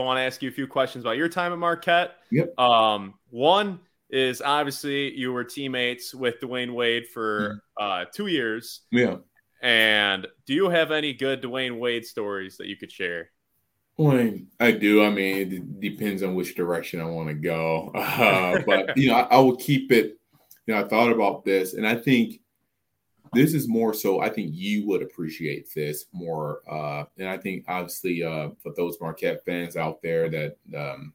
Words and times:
I 0.00 0.04
want 0.04 0.18
to 0.18 0.22
ask 0.22 0.42
you 0.42 0.48
a 0.48 0.52
few 0.52 0.66
questions 0.66 1.04
about 1.04 1.16
your 1.16 1.28
time 1.28 1.52
at 1.52 1.58
Marquette. 1.58 2.16
Yep. 2.30 2.58
Um, 2.58 3.14
one 3.30 3.80
is 4.08 4.42
obviously 4.42 5.16
you 5.16 5.32
were 5.32 5.44
teammates 5.44 6.14
with 6.14 6.40
Dwyane 6.40 6.74
Wade 6.74 7.06
for 7.08 7.62
uh, 7.80 8.06
two 8.12 8.26
years. 8.26 8.80
Yeah. 8.90 9.16
And 9.62 10.26
do 10.46 10.54
you 10.54 10.68
have 10.70 10.90
any 10.90 11.12
good 11.12 11.42
Dwyane 11.42 11.78
Wade 11.78 12.04
stories 12.04 12.56
that 12.56 12.66
you 12.66 12.76
could 12.76 12.90
share? 12.90 13.30
Well, 13.96 14.30
I 14.58 14.70
do. 14.70 15.04
I 15.04 15.10
mean, 15.10 15.36
it 15.36 15.80
depends 15.80 16.22
on 16.22 16.34
which 16.34 16.54
direction 16.54 17.00
I 17.00 17.04
want 17.04 17.28
to 17.28 17.34
go. 17.34 17.92
Uh, 18.20 18.60
but 18.66 18.96
you 18.96 19.08
know, 19.08 19.16
I, 19.16 19.22
I 19.22 19.38
will 19.38 19.56
keep 19.56 19.92
it. 19.92 20.18
You 20.66 20.74
know, 20.74 20.84
I 20.84 20.88
thought 20.88 21.12
about 21.12 21.44
this, 21.44 21.74
and 21.74 21.86
I 21.86 21.96
think 21.96 22.40
this 23.32 23.54
is 23.54 23.68
more 23.68 23.94
so. 23.94 24.20
I 24.20 24.28
think 24.28 24.50
you 24.52 24.86
would 24.86 25.02
appreciate 25.02 25.72
this 25.74 26.06
more, 26.12 26.60
uh, 26.70 27.04
and 27.18 27.28
I 27.28 27.38
think 27.38 27.64
obviously 27.68 28.22
uh, 28.22 28.50
for 28.62 28.72
those 28.76 29.00
Marquette 29.00 29.44
fans 29.44 29.76
out 29.76 30.02
there 30.02 30.28
that 30.28 30.56
um, 30.76 31.12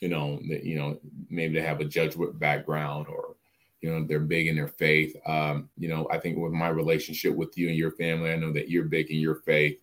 you 0.00 0.08
know 0.08 0.40
that 0.48 0.64
you 0.64 0.76
know 0.76 0.98
maybe 1.30 1.54
they 1.54 1.66
have 1.66 1.80
a 1.80 1.84
Jesuit 1.84 2.38
background 2.38 3.06
or 3.08 3.36
you 3.80 3.90
know 3.90 4.04
they're 4.04 4.20
big 4.20 4.46
in 4.46 4.56
their 4.56 4.68
faith. 4.68 5.16
Um, 5.26 5.68
you 5.76 5.88
know, 5.88 6.06
I 6.10 6.18
think 6.18 6.38
with 6.38 6.52
my 6.52 6.68
relationship 6.68 7.34
with 7.34 7.56
you 7.58 7.68
and 7.68 7.76
your 7.76 7.92
family, 7.92 8.32
I 8.32 8.36
know 8.36 8.52
that 8.52 8.70
you're 8.70 8.84
big 8.84 9.10
in 9.10 9.18
your 9.18 9.36
faith. 9.36 9.78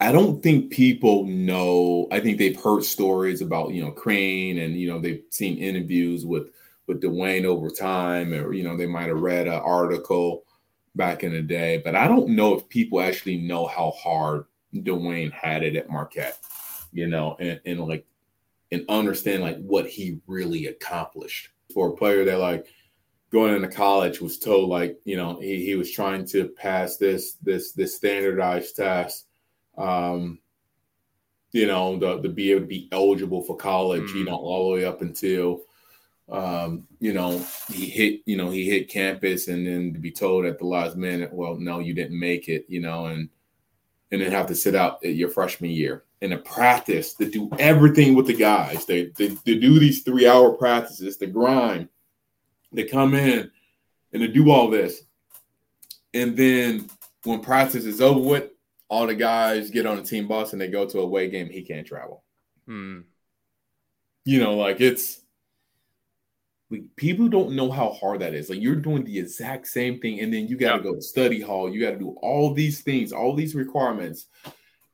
I 0.00 0.10
don't 0.12 0.42
think 0.42 0.72
people 0.72 1.24
know. 1.24 2.08
I 2.10 2.20
think 2.20 2.38
they've 2.38 2.60
heard 2.60 2.84
stories 2.84 3.42
about 3.42 3.72
you 3.72 3.82
know 3.84 3.90
Crean, 3.90 4.58
and 4.58 4.74
you 4.78 4.88
know 4.88 4.98
they've 4.98 5.22
seen 5.30 5.58
interviews 5.58 6.24
with 6.26 6.48
with 6.86 7.02
Dwyane 7.02 7.44
over 7.44 7.70
time, 7.70 8.32
or 8.32 8.52
you 8.52 8.64
know 8.64 8.76
they 8.76 8.86
might 8.86 9.08
have 9.08 9.20
read 9.20 9.46
an 9.46 9.54
article 9.54 10.44
back 10.94 11.24
in 11.24 11.32
the 11.32 11.42
day. 11.42 11.80
But 11.84 11.96
I 11.96 12.08
don't 12.08 12.30
know 12.30 12.54
if 12.54 12.68
people 12.68 13.00
actually 13.00 13.38
know 13.38 13.66
how 13.66 13.92
hard 13.92 14.44
Dwyane 14.74 15.32
had 15.32 15.62
it 15.62 15.76
at 15.76 15.90
Marquette, 15.90 16.38
you 16.92 17.08
know, 17.08 17.36
and, 17.40 17.60
and 17.64 17.80
like 17.80 18.06
and 18.72 18.84
understand 18.88 19.42
like 19.42 19.58
what 19.58 19.86
he 19.86 20.20
really 20.26 20.66
accomplished 20.66 21.48
for 21.72 21.88
a 21.88 21.96
player 21.96 22.24
that 22.24 22.38
like 22.38 22.66
going 23.30 23.54
into 23.54 23.68
college 23.68 24.20
was 24.20 24.38
told 24.38 24.68
like 24.68 25.00
you 25.04 25.16
know 25.16 25.40
he, 25.40 25.64
he 25.64 25.74
was 25.74 25.90
trying 25.90 26.24
to 26.24 26.48
pass 26.48 26.96
this 26.96 27.34
this 27.42 27.72
this 27.72 27.96
standardized 27.96 28.76
test 28.76 29.26
um, 29.76 30.38
you 31.54 31.68
know, 31.68 31.96
the, 31.96 32.20
to 32.20 32.28
be 32.28 32.50
able 32.50 32.62
to 32.62 32.66
be 32.66 32.88
eligible 32.90 33.42
for 33.42 33.56
college, 33.56 34.02
mm-hmm. 34.02 34.18
you 34.18 34.24
know, 34.24 34.36
all 34.36 34.68
the 34.68 34.74
way 34.74 34.84
up 34.84 35.02
until, 35.02 35.62
um, 36.30 36.86
you 37.00 37.12
know, 37.12 37.44
he 37.70 37.86
hit, 37.86 38.20
you 38.24 38.36
know, 38.36 38.50
he 38.50 38.68
hit 38.68 38.88
campus 38.88 39.48
and 39.48 39.66
then 39.66 39.92
to 39.92 39.98
be 39.98 40.10
told 40.10 40.44
at 40.46 40.58
the 40.58 40.66
last 40.66 40.96
minute, 40.96 41.32
well, 41.32 41.56
no, 41.56 41.78
you 41.78 41.94
didn't 41.94 42.18
make 42.18 42.48
it, 42.48 42.64
you 42.68 42.80
know, 42.80 43.06
and, 43.06 43.28
and 44.10 44.20
then 44.20 44.30
have 44.30 44.46
to 44.46 44.54
sit 44.54 44.74
out 44.74 45.02
your 45.02 45.28
freshman 45.28 45.70
year 45.70 46.04
and 46.22 46.30
to 46.30 46.38
practice 46.38 47.14
to 47.14 47.30
do 47.30 47.50
everything 47.58 48.14
with 48.14 48.26
the 48.26 48.34
guys. 48.34 48.86
They, 48.86 49.06
they, 49.16 49.28
they 49.44 49.58
do 49.58 49.78
these 49.78 50.02
three 50.02 50.26
hour 50.26 50.52
practices, 50.52 51.18
the 51.18 51.26
grind, 51.26 51.88
they 52.72 52.84
come 52.84 53.14
in 53.14 53.50
and 54.12 54.22
to 54.22 54.28
do 54.28 54.50
all 54.50 54.70
this. 54.70 55.02
And 56.14 56.36
then 56.36 56.88
when 57.24 57.40
practice 57.40 57.84
is 57.84 58.00
over 58.00 58.20
with, 58.20 58.50
all 58.88 59.06
the 59.06 59.14
guys 59.14 59.70
get 59.70 59.86
on 59.86 59.98
a 59.98 60.02
team 60.02 60.28
bus 60.28 60.52
and 60.52 60.60
they 60.60 60.68
go 60.68 60.86
to 60.86 61.00
a 61.00 61.02
away 61.02 61.28
game, 61.28 61.50
he 61.50 61.62
can't 61.62 61.86
travel. 61.86 62.22
Hmm. 62.66 63.00
You 64.24 64.40
know, 64.40 64.56
like 64.56 64.80
it's 64.80 65.20
like 66.74 66.96
people 66.96 67.28
don't 67.28 67.54
know 67.54 67.70
how 67.70 67.90
hard 67.92 68.20
that 68.20 68.34
is. 68.34 68.50
Like 68.50 68.60
you're 68.60 68.76
doing 68.76 69.04
the 69.04 69.18
exact 69.18 69.66
same 69.66 70.00
thing, 70.00 70.20
and 70.20 70.32
then 70.32 70.48
you 70.48 70.56
got 70.56 70.76
to 70.76 70.82
go 70.82 70.94
to 70.94 71.02
study 71.02 71.40
hall. 71.40 71.70
You 71.70 71.80
got 71.80 71.92
to 71.92 71.98
do 71.98 72.16
all 72.22 72.52
these 72.52 72.80
things, 72.82 73.12
all 73.12 73.34
these 73.34 73.54
requirements, 73.54 74.26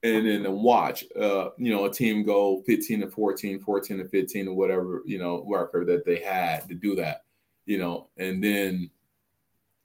and 0.02 0.26
then 0.26 0.50
watch, 0.52 1.04
uh, 1.20 1.50
you 1.58 1.72
know, 1.72 1.84
a 1.84 1.92
team 1.92 2.24
go 2.24 2.62
15 2.66 3.00
to 3.00 3.08
14, 3.08 3.60
14 3.60 3.98
to 3.98 4.08
15, 4.08 4.48
or 4.48 4.54
whatever, 4.54 5.02
you 5.06 5.18
know, 5.18 5.44
record 5.48 5.86
that 5.88 6.04
they 6.04 6.20
had 6.20 6.68
to 6.68 6.74
do 6.74 6.94
that, 6.96 7.24
you 7.66 7.78
know, 7.78 8.08
and 8.16 8.42
then 8.42 8.90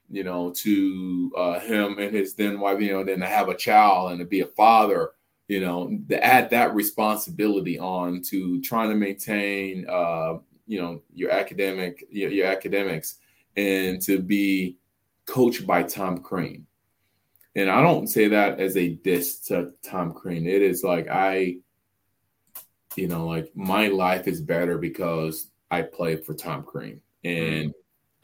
you 0.09 0.23
know, 0.23 0.51
to 0.51 1.31
uh, 1.35 1.59
him 1.59 1.97
and 1.97 2.15
his 2.15 2.35
then 2.35 2.59
wife, 2.59 2.79
you 2.79 2.91
know, 2.91 3.03
then 3.03 3.19
to 3.19 3.25
have 3.25 3.49
a 3.49 3.55
child 3.55 4.11
and 4.11 4.19
to 4.19 4.25
be 4.25 4.41
a 4.41 4.45
father, 4.45 5.11
you 5.47 5.59
know, 5.59 5.99
to 6.09 6.23
add 6.23 6.49
that 6.51 6.75
responsibility 6.75 7.79
on 7.79 8.21
to 8.21 8.61
trying 8.61 8.89
to 8.89 8.95
maintain, 8.95 9.85
uh, 9.89 10.35
you 10.67 10.81
know, 10.81 11.01
your 11.13 11.31
academic, 11.31 12.05
your, 12.09 12.29
your 12.29 12.47
academics, 12.47 13.19
and 13.55 14.01
to 14.01 14.19
be 14.19 14.77
coached 15.25 15.65
by 15.65 15.83
Tom 15.83 16.19
Crean. 16.19 16.65
And 17.55 17.69
I 17.69 17.81
don't 17.81 18.07
say 18.07 18.27
that 18.27 18.59
as 18.59 18.75
a 18.75 18.89
diss 18.89 19.39
to 19.47 19.71
Tom 19.81 20.13
Crean. 20.13 20.45
It 20.45 20.61
is 20.61 20.83
like 20.83 21.07
I, 21.07 21.57
you 22.95 23.07
know, 23.07 23.25
like 23.27 23.51
my 23.55 23.87
life 23.87 24.27
is 24.27 24.41
better 24.41 24.77
because 24.77 25.47
I 25.71 25.83
played 25.83 26.25
for 26.25 26.33
Tom 26.33 26.63
Crean. 26.63 27.01
And 27.23 27.73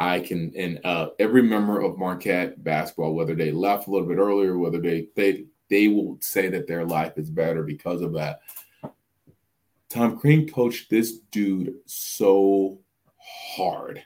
I 0.02 0.20
can 0.20 0.52
and 0.58 0.80
uh, 0.84 1.10
every 1.20 1.44
member 1.44 1.80
of 1.80 1.98
Marquette 1.98 2.64
basketball, 2.64 3.14
whether 3.14 3.36
they 3.36 3.52
left 3.52 3.88
a 3.88 3.92
little 3.92 4.08
bit 4.08 4.18
earlier, 4.18 4.58
whether 4.58 4.82
they 4.82 5.08
they 5.16 5.46
they 5.70 5.88
will 5.90 6.18
say 6.22 6.50
that 6.50 6.68
their 6.68 6.86
life 6.86 7.14
is 7.18 7.30
better 7.30 7.62
because 7.64 8.02
of 8.02 8.14
that. 8.14 8.40
Tom 9.92 10.18
Crean 10.18 10.48
coached 10.48 10.90
this 10.90 11.20
dude 11.32 11.74
so 11.86 12.80
hard. 13.56 14.04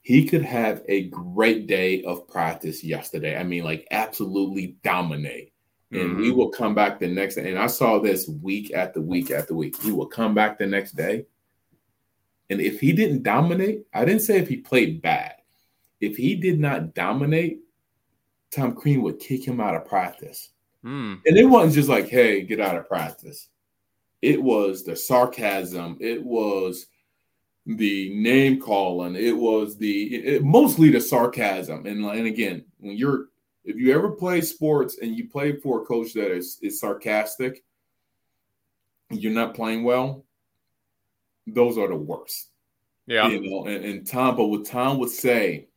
He 0.00 0.26
could 0.26 0.42
have 0.42 0.82
a 0.88 1.08
great 1.08 1.66
day 1.66 2.02
of 2.04 2.26
practice 2.26 2.82
yesterday. 2.82 3.36
I 3.36 3.44
mean, 3.44 3.64
like 3.64 3.86
absolutely 3.90 4.78
dominate. 4.82 5.52
And 5.90 6.00
mm-hmm. 6.00 6.20
we 6.20 6.30
will 6.32 6.50
come 6.50 6.74
back 6.74 6.98
the 6.98 7.08
next 7.08 7.36
day. 7.36 7.50
And 7.50 7.58
I 7.58 7.66
saw 7.66 7.98
this 7.98 8.28
week 8.28 8.72
after 8.74 9.00
week 9.00 9.30
after 9.30 9.54
week. 9.54 9.80
He 9.82 9.90
will 9.90 10.06
come 10.06 10.34
back 10.34 10.58
the 10.58 10.66
next 10.66 10.96
day 10.96 11.24
and 12.50 12.60
if 12.60 12.80
he 12.80 12.92
didn't 12.92 13.22
dominate, 13.22 13.84
I 13.92 14.04
didn't 14.04 14.22
say 14.22 14.38
if 14.38 14.48
he 14.48 14.56
played 14.56 15.02
bad. 15.02 15.34
If 16.00 16.16
he 16.16 16.34
did 16.34 16.58
not 16.58 16.94
dominate, 16.94 17.60
Tom 18.50 18.74
Crean 18.74 19.02
would 19.02 19.18
kick 19.18 19.46
him 19.46 19.60
out 19.60 19.74
of 19.74 19.84
practice. 19.84 20.50
Mm. 20.84 21.20
And 21.26 21.36
it 21.36 21.44
wasn't 21.44 21.74
just 21.74 21.88
like, 21.88 22.08
hey, 22.08 22.42
get 22.42 22.60
out 22.60 22.76
of 22.76 22.88
practice. 22.88 23.48
It 24.22 24.42
was 24.42 24.84
the 24.84 24.96
sarcasm. 24.96 25.96
It 26.00 26.22
was 26.22 26.86
the 27.66 28.14
name 28.14 28.60
calling. 28.60 29.14
It 29.14 29.36
was 29.36 29.76
the 29.76 30.14
it, 30.14 30.42
mostly 30.42 30.90
the 30.90 31.00
sarcasm. 31.00 31.86
And, 31.86 32.04
and 32.04 32.26
again, 32.26 32.64
when 32.78 32.96
you're 32.96 33.26
if 33.64 33.76
you 33.76 33.94
ever 33.94 34.10
play 34.10 34.40
sports 34.40 34.98
and 35.02 35.16
you 35.16 35.28
play 35.28 35.56
for 35.56 35.82
a 35.82 35.84
coach 35.84 36.14
that 36.14 36.32
is, 36.32 36.58
is 36.62 36.80
sarcastic, 36.80 37.62
you're 39.10 39.32
not 39.32 39.54
playing 39.54 39.84
well, 39.84 40.24
those 41.46 41.76
are 41.76 41.88
the 41.88 41.94
worst. 41.94 42.50
Yeah. 43.06 43.28
You 43.28 43.40
know, 43.42 43.66
and, 43.66 43.84
and 43.84 44.06
Tom, 44.06 44.36
but 44.36 44.46
what 44.46 44.64
Tom 44.64 44.98
would 44.98 45.10
say, 45.10 45.68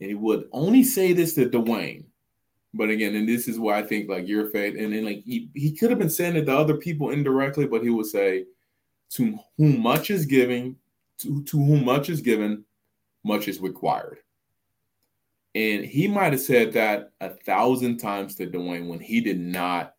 and 0.00 0.08
he 0.08 0.14
would 0.14 0.48
only 0.52 0.82
say 0.82 1.12
this 1.12 1.34
to 1.34 1.48
Dwyane. 1.48 2.04
But 2.76 2.90
again, 2.90 3.14
and 3.14 3.28
this 3.28 3.48
is 3.48 3.58
why 3.58 3.78
I 3.78 3.82
think 3.82 4.08
like 4.08 4.28
your 4.28 4.50
faith, 4.50 4.76
and 4.78 4.92
then 4.92 5.04
like 5.04 5.22
he, 5.24 5.50
he 5.54 5.72
could 5.72 5.90
have 5.90 5.98
been 5.98 6.10
saying 6.10 6.36
it 6.36 6.44
to 6.46 6.56
other 6.56 6.76
people 6.76 7.10
indirectly, 7.10 7.66
but 7.66 7.82
he 7.82 7.90
would 7.90 8.06
say, 8.06 8.44
To 9.12 9.38
whom 9.56 9.80
much 9.80 10.10
is 10.10 10.26
giving, 10.26 10.76
to, 11.18 11.42
to 11.44 11.56
whom 11.56 11.84
much 11.84 12.08
is 12.10 12.20
given, 12.20 12.64
much 13.24 13.48
is 13.48 13.60
required. 13.60 14.18
And 15.54 15.84
he 15.84 16.06
might 16.06 16.32
have 16.32 16.42
said 16.42 16.74
that 16.74 17.12
a 17.20 17.30
thousand 17.30 17.96
times 17.96 18.34
to 18.36 18.46
Dwyane 18.46 18.88
when 18.88 19.00
he 19.00 19.20
did 19.20 19.40
not 19.40 19.94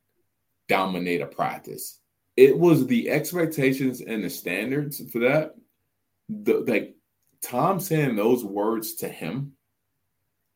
dominate 0.67 1.21
a 1.21 1.25
practice 1.25 1.99
it 2.38 2.57
was 2.57 2.85
the 2.85 3.09
expectations 3.09 3.99
and 3.99 4.23
the 4.23 4.29
standards 4.29 5.01
for 5.11 5.19
that. 5.19 5.55
The, 6.29 6.59
like 6.59 6.95
Tom 7.41 7.79
saying 7.79 8.15
those 8.15 8.45
words 8.45 8.94
to 8.95 9.09
him 9.09 9.53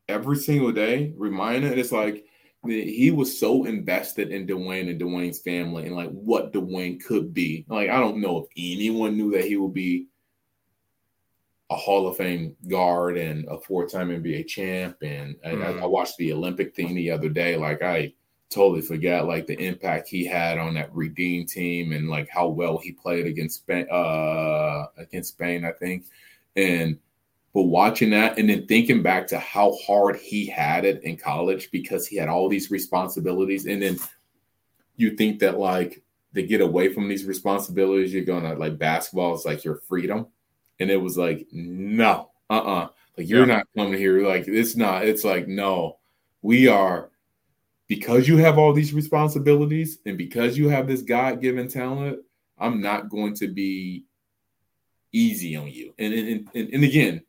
every 0.08 0.36
single 0.36 0.72
day, 0.72 1.12
reminding 1.16 1.78
it's 1.78 1.92
like 1.92 2.24
he 2.64 3.10
was 3.10 3.38
so 3.40 3.64
invested 3.64 4.30
in 4.30 4.46
Dwyane 4.46 4.88
and 4.88 5.00
Dwyane's 5.00 5.40
family 5.40 5.86
and 5.86 5.96
like 5.96 6.10
what 6.10 6.52
Dwyane 6.52 7.02
could 7.02 7.34
be. 7.34 7.64
Like 7.68 7.90
I 7.90 7.98
don't 7.98 8.20
know 8.20 8.38
if 8.38 8.46
anyone 8.56 9.16
knew 9.16 9.32
that 9.32 9.44
he 9.44 9.56
would 9.56 9.74
be 9.74 10.06
a 11.72 11.76
Hall 11.76 12.06
of 12.06 12.16
Fame 12.16 12.54
guard 12.68 13.16
and 13.16 13.46
a 13.48 13.58
four-time 13.58 14.10
NBA 14.10 14.46
champ. 14.46 14.96
And, 15.02 15.36
and 15.42 15.58
mm. 15.58 15.80
I, 15.80 15.82
I, 15.82 15.86
watched 15.86 16.18
the 16.18 16.32
Olympic 16.32 16.76
thing 16.76 16.94
the 16.94 17.10
other 17.10 17.30
day. 17.30 17.56
Like 17.56 17.82
I 17.82 18.12
totally 18.50 18.82
forget 18.82 19.26
like 19.26 19.46
the 19.46 19.58
impact 19.58 20.08
he 20.08 20.24
had 20.24 20.58
on 20.58 20.74
that 20.74 20.94
Redeem 20.94 21.46
team 21.46 21.92
and 21.92 22.10
like 22.10 22.28
how 22.28 22.48
well 22.48 22.76
he 22.76 22.92
played 22.92 23.26
against 23.26 23.60
Spain, 23.60 23.86
uh, 23.90 24.84
against 24.98 25.32
Spain, 25.32 25.64
I 25.64 25.72
think. 25.72 26.04
And 26.56 26.98
but 27.54 27.62
watching 27.64 28.10
that 28.10 28.38
and 28.38 28.48
then 28.48 28.66
thinking 28.66 29.02
back 29.02 29.26
to 29.28 29.38
how 29.38 29.76
hard 29.86 30.16
he 30.16 30.46
had 30.46 30.84
it 30.84 31.02
in 31.04 31.16
college 31.16 31.70
because 31.70 32.06
he 32.06 32.16
had 32.16 32.28
all 32.28 32.48
these 32.48 32.70
responsibilities, 32.70 33.66
and 33.66 33.82
then 33.82 33.98
you 34.96 35.16
think 35.16 35.40
that 35.40 35.58
like 35.58 36.02
to 36.34 36.42
get 36.42 36.62
away 36.62 36.92
from 36.92 37.08
these 37.08 37.26
responsibilities, 37.26 38.12
you're 38.12 38.24
gonna 38.24 38.54
like 38.54 38.78
basketball 38.78 39.34
is 39.34 39.44
like 39.44 39.64
your 39.64 39.76
freedom, 39.76 40.26
and 40.80 40.90
it 40.90 40.96
was 40.96 41.18
like 41.18 41.46
no, 41.52 42.30
uh, 42.48 42.58
uh 42.58 42.88
like 43.18 43.28
you're 43.28 43.46
yeah. 43.46 43.56
not 43.56 43.66
coming 43.76 43.98
here 43.98 44.26
like 44.26 44.48
it's 44.48 44.76
not. 44.76 45.04
It's 45.04 45.24
like 45.24 45.46
no, 45.46 45.98
we 46.40 46.68
are 46.68 47.10
because 47.86 48.26
you 48.26 48.38
have 48.38 48.56
all 48.56 48.72
these 48.72 48.94
responsibilities 48.94 49.98
and 50.06 50.16
because 50.16 50.56
you 50.56 50.70
have 50.70 50.86
this 50.86 51.02
God-given 51.02 51.68
talent, 51.68 52.20
I'm 52.58 52.80
not 52.80 53.10
going 53.10 53.34
to 53.34 53.48
be 53.48 54.06
easy 55.12 55.56
on 55.56 55.68
you. 55.68 55.92
And 55.98 56.14
and, 56.14 56.48
and, 56.54 56.72
and 56.72 56.84
again, 56.84 57.22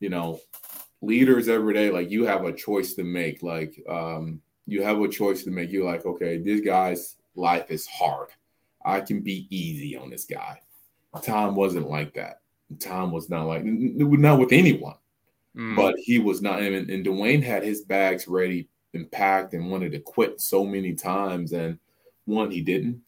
you 0.00 0.08
know, 0.08 0.40
leaders 1.00 1.48
every 1.48 1.74
day, 1.74 1.90
like 1.90 2.10
you 2.10 2.24
have 2.26 2.44
a 2.44 2.52
choice 2.52 2.94
to 2.94 3.04
make. 3.04 3.42
Like 3.42 3.80
um, 3.88 4.40
you 4.66 4.82
have 4.82 5.00
a 5.00 5.08
choice 5.08 5.44
to 5.44 5.50
make. 5.50 5.70
You're 5.70 5.90
like, 5.90 6.06
okay, 6.06 6.38
this 6.38 6.60
guy's 6.60 7.16
life 7.34 7.70
is 7.70 7.86
hard. 7.86 8.28
I 8.84 9.00
can 9.00 9.20
be 9.20 9.46
easy 9.50 9.96
on 9.96 10.10
this 10.10 10.24
guy. 10.24 10.60
Tom 11.22 11.54
wasn't 11.54 11.88
like 11.88 12.14
that. 12.14 12.40
Tom 12.78 13.12
was 13.12 13.28
not 13.30 13.46
like 13.46 13.62
not 13.64 14.38
with 14.38 14.52
anyone. 14.52 14.96
Mm. 15.56 15.74
But 15.74 15.96
he 15.98 16.18
was 16.18 16.40
not, 16.40 16.62
and, 16.62 16.88
and 16.88 17.04
Dwyane 17.04 17.42
had 17.42 17.64
his 17.64 17.82
bags 17.82 18.28
ready 18.28 18.68
and 18.94 19.10
packed 19.10 19.54
and 19.54 19.70
wanted 19.70 19.92
to 19.92 19.98
quit 19.98 20.40
so 20.40 20.64
many 20.64 20.94
times. 20.94 21.52
And 21.52 21.78
one, 22.26 22.50
he 22.50 22.60
didn't. 22.60 23.02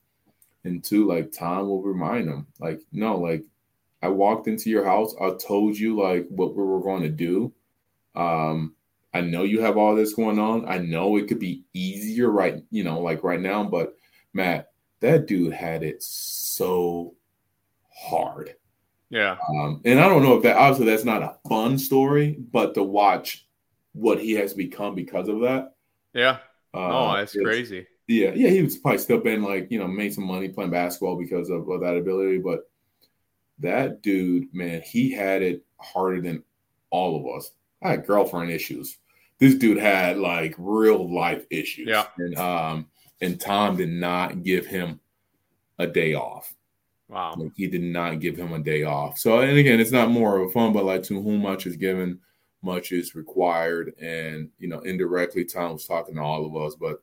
And 0.64 0.82
two, 0.82 1.06
like 1.06 1.32
Tom 1.32 1.69
will 1.69 1.82
remind 1.82 2.28
him, 2.28 2.46
like, 2.58 2.81
no, 2.92 3.16
like 3.16 3.44
I 4.02 4.08
walked 4.08 4.49
into 4.49 4.70
your 4.70 4.85
house. 4.85 5.14
I 5.20 5.31
told 5.32 5.76
you 5.76 6.00
like 6.00 6.26
what 6.29 6.56
we 6.56 6.62
were 6.62 6.81
going 6.81 7.02
to 7.02 7.08
do. 7.08 7.52
Um, 8.14 8.75
I 9.12 9.20
know 9.20 9.43
you 9.43 9.61
have 9.61 9.76
all 9.76 9.94
this 9.94 10.14
going 10.14 10.38
on. 10.38 10.69
I 10.69 10.79
know 10.79 11.17
it 11.17 11.29
could 11.29 11.38
be 11.41 11.64
easier 11.73 12.31
right, 12.31 12.62
you 12.70 12.85
know, 12.85 13.00
like 13.00 13.25
right 13.25 13.41
now, 13.41 13.64
but 13.64 13.97
Matt, 14.32 14.70
that 15.00 15.26
dude 15.26 15.52
had 15.52 15.82
it 15.82 16.02
so 16.02 17.14
hard. 17.93 18.55
Yeah. 19.11 19.37
Um, 19.49 19.81
and 19.85 19.99
I 19.99 20.08
don't 20.08 20.23
know 20.23 20.37
if 20.37 20.44
that 20.44 20.56
obviously 20.56 20.87
that's 20.87 21.05
not 21.05 21.23
a 21.23 21.37
fun 21.49 21.79
story, 21.79 22.37
but 22.38 22.75
to 22.75 22.82
watch 22.82 23.47
what 23.93 24.20
he 24.20 24.32
has 24.32 24.55
become 24.55 24.94
because 24.94 25.29
of 25.29 25.41
that. 25.41 25.75
Yeah. 26.14 26.38
Uh, 26.73 26.79
oh, 26.93 27.17
that's 27.17 27.35
crazy. 27.35 27.87
Yeah, 28.06 28.32
yeah, 28.35 28.49
he 28.49 28.62
was 28.62 28.76
probably 28.76 28.99
still 28.99 29.20
been 29.20 29.43
like, 29.43 29.70
you 29.70 29.79
know, 29.79 29.87
made 29.87 30.14
some 30.14 30.25
money 30.25 30.49
playing 30.49 30.70
basketball 30.70 31.17
because 31.17 31.50
of, 31.50 31.69
of 31.69 31.81
that 31.81 31.97
ability. 31.97 32.38
But 32.38 32.69
that 33.61 34.03
dude, 34.03 34.53
man, 34.55 34.83
he 34.83 35.12
had 35.12 35.43
it 35.43 35.65
harder 35.79 36.21
than 36.21 36.43
all 36.91 37.17
of 37.17 37.37
us. 37.37 37.53
I 37.83 37.91
had 37.91 38.07
girlfriend 38.07 38.51
issues. 38.51 38.99
This 39.39 39.55
dude 39.55 39.79
had 39.79 40.19
like 40.19 40.55
real 40.59 41.12
life 41.12 41.47
issues. 41.51 41.89
Yeah. 41.89 42.07
And 42.19 42.37
um 42.37 42.87
and 43.21 43.41
Tom 43.41 43.77
did 43.77 43.91
not 43.91 44.43
give 44.43 44.67
him 44.67 45.01
a 45.79 45.87
day 45.87 46.15
off. 46.15 46.55
Wow. 47.09 47.35
Like 47.37 47.53
he 47.57 47.67
did 47.67 47.83
not 47.83 48.21
give 48.21 48.37
him 48.37 48.53
a 48.53 48.59
day 48.59 48.85
off. 48.85 49.19
So 49.19 49.41
and 49.41 49.57
again, 49.57 49.81
it's 49.81 49.91
not 49.91 50.11
more 50.11 50.39
of 50.39 50.49
a 50.49 50.53
fun, 50.53 50.73
but 50.73 50.85
like 50.85 51.03
to 51.05 51.23
whom 51.23 51.43
much 51.43 51.67
is 51.67 51.77
given, 51.77 52.19
much 52.62 52.93
is 52.93 53.15
required. 53.15 53.95
And 54.01 54.51
you 54.59 54.69
know, 54.69 54.81
indirectly 54.81 55.45
Tom 55.45 55.73
was 55.75 55.87
talking 55.87 56.17
to 56.17 56.21
all 56.21 56.47
of 56.47 56.57
us, 56.57 56.77
but 56.79 57.03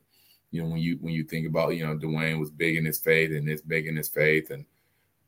you 0.50 0.62
know, 0.62 0.68
when 0.68 0.78
you 0.78 0.98
when 1.00 1.12
you 1.12 1.24
think 1.24 1.46
about, 1.46 1.76
you 1.76 1.86
know, 1.86 1.96
Dwyane 1.96 2.38
was 2.38 2.50
big 2.50 2.76
in 2.76 2.84
his 2.84 2.98
faith 2.98 3.32
and 3.32 3.48
it's 3.48 3.62
big 3.62 3.86
in 3.86 3.96
his 3.96 4.08
faith. 4.08 4.50
And 4.50 4.64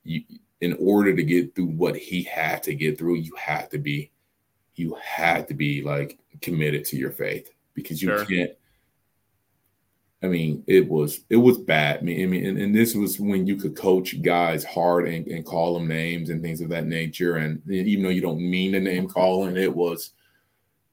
you 0.05 0.23
in 0.61 0.77
order 0.79 1.15
to 1.15 1.23
get 1.23 1.55
through 1.55 1.67
what 1.67 1.97
he 1.97 2.23
had 2.23 2.63
to 2.65 2.75
get 2.75 2.99
through, 2.99 3.17
you 3.17 3.35
have 3.37 3.69
to 3.71 3.79
be 3.79 4.11
you 4.75 4.97
had 5.03 5.49
to 5.49 5.55
be 5.55 5.83
like 5.83 6.19
committed 6.43 6.85
to 6.87 6.97
your 6.97 7.11
faith 7.11 7.51
because 7.75 8.03
you 8.03 8.09
sure. 8.09 8.25
can't 8.25 8.53
I 10.23 10.27
mean, 10.27 10.63
it 10.67 10.87
was 10.87 11.21
it 11.31 11.37
was 11.37 11.57
bad. 11.57 11.99
I 11.99 12.03
mean, 12.03 12.23
I 12.23 12.27
mean, 12.27 12.47
and, 12.47 12.59
and, 12.59 12.75
this 12.75 12.95
was 12.95 13.19
when 13.19 13.47
you 13.47 13.57
could 13.57 13.75
coach 13.75 14.21
guys 14.21 14.65
hard 14.65 15.09
and, 15.09 15.27
and, 15.27 15.47
call 15.47 15.73
them 15.73 15.89
names 15.89 16.29
and 16.29 16.43
things 16.43 16.61
of 16.61 16.69
that 16.69 16.87
nature. 16.87 17.37
And 17.37 17.63
even 17.71 18.05
though 18.05 18.11
you 18.11 18.21
don't 18.21 18.39
mean 18.39 18.73
the 18.73 18.81
name 18.81 19.09
calling, 19.09 19.57
it 19.57 19.75
was, 19.75 20.11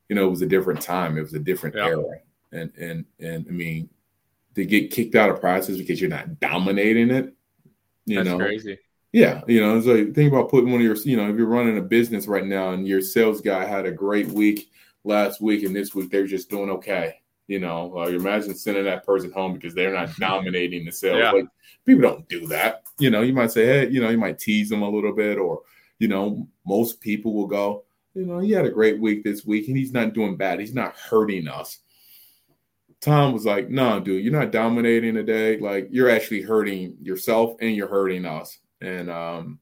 you 0.08 0.16
know, 0.16 0.26
it 0.28 0.30
was 0.30 0.44
a 0.44 0.48
different 0.48 0.82
time. 0.82 1.18
It 1.18 1.24
was 1.24 1.34
a 1.34 1.40
different 1.40 1.76
yeah. 1.76 1.88
era. 1.88 2.20
And 2.54 2.72
and 2.78 3.06
and 3.20 3.46
I 3.50 3.52
mean, 3.52 3.90
to 4.56 4.66
get 4.66 4.92
kicked 4.92 5.16
out 5.16 5.30
of 5.30 5.42
practice 5.42 5.78
because 5.78 6.00
you're 6.00 6.10
not 6.10 6.40
dominating 6.40 7.12
it, 7.12 7.34
you 8.06 8.16
That's 8.16 8.30
know, 8.30 8.38
crazy. 8.38 8.80
Yeah, 9.14 9.42
you 9.48 9.62
know, 9.62 9.78
it's 9.78 9.88
like 9.88 10.14
think 10.14 10.32
about 10.32 10.50
putting 10.50 10.72
one 10.72 10.82
of 10.82 10.86
your, 10.86 10.96
you 10.98 11.18
know, 11.18 11.30
if 11.30 11.38
you're 11.38 11.48
running 11.48 11.78
a 11.78 11.82
business 11.82 12.28
right 12.28 12.46
now 12.46 12.72
and 12.72 12.88
your 12.88 13.02
sales 13.02 13.42
guy 13.42 13.66
had 13.66 13.86
a 13.86 13.92
great 13.92 14.28
week 14.28 14.70
last 15.04 15.42
week 15.42 15.64
and 15.64 15.76
this 15.76 15.96
week 15.96 16.12
they're 16.12 16.28
just 16.28 16.50
doing 16.50 16.70
okay 16.70 17.16
you 17.48 17.60
know, 17.60 17.88
like 17.88 18.10
imagine 18.10 18.54
sending 18.54 18.84
that 18.84 19.06
person 19.06 19.32
home 19.32 19.54
because 19.54 19.74
they're 19.74 19.94
not 19.94 20.16
dominating 20.20 20.86
the 20.86 20.92
sales. 20.92 21.18
Yeah. 21.18 21.32
Like 21.32 21.48
people 21.86 22.02
don't 22.02 22.28
do 22.30 22.46
that. 22.48 22.84
You 23.00 23.10
know, 23.10 23.22
you 23.22 23.34
might 23.34 23.52
say, 23.52 23.66
hey, 23.66 23.90
you 23.90 24.02
know, 24.02 24.10
you 24.10 24.18
might 24.18 24.40
tease 24.40 24.70
them 24.70 24.82
a 24.82 24.90
little 24.90 25.14
bit, 25.14 25.38
or 25.38 25.62
you 26.00 26.08
know, 26.08 26.48
most 26.66 27.00
people 27.02 27.34
will 27.34 27.48
go, 27.48 27.86
you 28.14 28.26
know, 28.26 28.40
he 28.40 28.52
had 28.52 28.66
a 28.66 28.72
great 28.72 29.00
week 29.00 29.24
this 29.24 29.46
week 29.46 29.68
and 29.68 29.78
he's 29.78 29.94
not 29.94 30.14
doing 30.14 30.36
bad. 30.36 30.60
He's 30.60 30.74
not 30.74 30.96
hurting 30.96 31.48
us. 31.48 31.80
Tom 33.00 33.32
was 33.32 33.46
like, 33.46 33.70
no, 33.70 34.00
dude, 34.00 34.24
you're 34.24 34.34
not 34.34 34.52
dominating 34.52 35.14
today. 35.14 35.58
Like 35.58 35.88
you're 35.92 36.10
actually 36.10 36.42
hurting 36.42 36.98
yourself 37.02 37.56
and 37.62 37.76
you're 37.76 37.88
hurting 37.88 38.26
us. 38.26 38.58
And 38.82 39.10
um, 39.10 39.60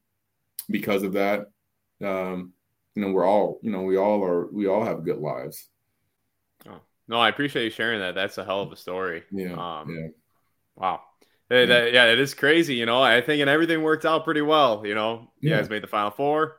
because 0.69 1.03
of 1.03 1.13
that, 1.13 1.47
um, 2.03 2.53
you 2.95 3.01
know, 3.01 3.12
we're 3.12 3.25
all, 3.25 3.59
you 3.62 3.71
know, 3.71 3.81
we 3.81 3.97
all 3.97 4.23
are, 4.23 4.47
we 4.51 4.67
all 4.67 4.83
have 4.83 5.06
good 5.06 5.19
lives. 5.19 5.69
Oh 6.67 6.79
No, 7.07 7.19
I 7.19 7.29
appreciate 7.29 7.65
you 7.65 7.69
sharing 7.69 8.00
that. 8.00 8.15
That's 8.15 8.38
a 8.38 8.45
hell 8.45 8.62
of 8.62 8.71
a 8.71 8.75
story. 8.75 9.23
Yeah. 9.31 9.53
Um, 9.53 9.95
yeah. 9.95 10.07
Wow. 10.75 11.01
Yeah. 11.50 11.65
That, 11.65 11.94
yeah, 11.94 12.06
it 12.06 12.19
is 12.19 12.33
crazy. 12.33 12.75
You 12.75 12.85
know, 12.85 13.01
I 13.01 13.21
think 13.21 13.41
and 13.41 13.50
everything 13.50 13.83
worked 13.83 14.06
out 14.06 14.23
pretty 14.23 14.41
well. 14.41 14.85
You 14.85 14.95
know, 14.95 15.31
you 15.39 15.51
yeah. 15.51 15.57
guys 15.57 15.69
made 15.69 15.83
the 15.83 15.88
final 15.88 16.12
four. 16.12 16.57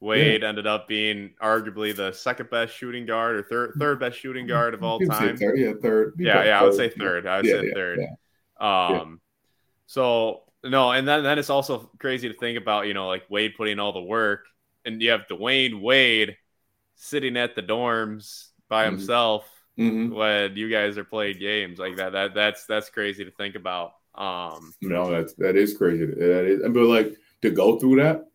Wade 0.00 0.42
yeah. 0.42 0.48
ended 0.48 0.66
up 0.66 0.86
being 0.86 1.30
arguably 1.42 1.94
the 1.94 2.12
second 2.12 2.50
best 2.50 2.72
shooting 2.72 3.04
guard 3.04 3.34
or 3.34 3.42
third 3.42 3.72
third 3.80 3.98
best 3.98 4.16
shooting 4.16 4.46
guard 4.46 4.72
of 4.72 4.84
all 4.84 5.00
time. 5.00 5.36
Third, 5.36 5.58
yeah, 5.58 5.72
third. 5.82 6.14
Yeah, 6.18 6.44
yeah, 6.44 6.60
I 6.60 6.62
would 6.62 6.74
say 6.74 6.88
third. 6.88 7.26
I 7.26 7.38
would 7.38 7.46
yeah, 7.46 7.60
say 7.60 7.72
third. 7.72 8.00
Um, 8.60 9.20
so 9.86 10.44
no, 10.70 10.92
and 10.92 11.06
then 11.06 11.22
then 11.22 11.38
it's 11.38 11.50
also 11.50 11.90
crazy 11.98 12.28
to 12.28 12.34
think 12.38 12.58
about. 12.58 12.86
You 12.86 12.94
know, 12.94 13.08
like 13.08 13.24
Wade 13.28 13.54
putting 13.56 13.78
all 13.78 13.92
the 13.92 14.00
work, 14.00 14.46
and 14.84 15.00
you 15.00 15.10
have 15.10 15.26
Dwyane 15.30 15.80
Wade 15.80 16.36
sitting 16.94 17.36
at 17.36 17.54
the 17.54 17.62
dorms 17.62 18.48
by 18.68 18.84
mm-hmm. 18.84 18.96
himself 18.96 19.48
mm-hmm. 19.78 20.14
when 20.14 20.56
you 20.56 20.70
guys 20.70 20.98
are 20.98 21.04
playing 21.04 21.38
games 21.38 21.78
like 21.78 21.96
that. 21.96 22.12
That 22.12 22.34
that's 22.34 22.66
that's 22.66 22.90
crazy 22.90 23.24
to 23.24 23.30
think 23.30 23.54
about. 23.54 23.92
Um, 24.14 24.74
no, 24.80 25.10
that's 25.10 25.34
that 25.34 25.56
is 25.56 25.76
crazy. 25.76 26.06
That 26.06 26.44
is, 26.44 26.60
but 26.62 26.84
like 26.84 27.16
to 27.42 27.50
go 27.50 27.78
through 27.78 27.96
that, 27.96 28.28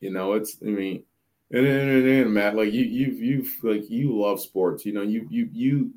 you 0.00 0.10
know, 0.10 0.32
it's. 0.34 0.56
I 0.62 0.66
mean, 0.66 1.04
and 1.50 1.66
then, 1.66 1.88
and 1.88 2.06
then 2.06 2.32
Matt, 2.32 2.56
like 2.56 2.72
you, 2.72 2.82
you, 2.82 3.06
you, 3.12 3.46
like 3.62 3.90
you 3.90 4.18
love 4.18 4.40
sports. 4.40 4.86
You 4.86 4.94
know, 4.94 5.02
you, 5.02 5.26
you, 5.30 5.48
you, 5.52 5.90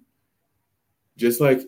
just 1.16 1.40
like 1.40 1.62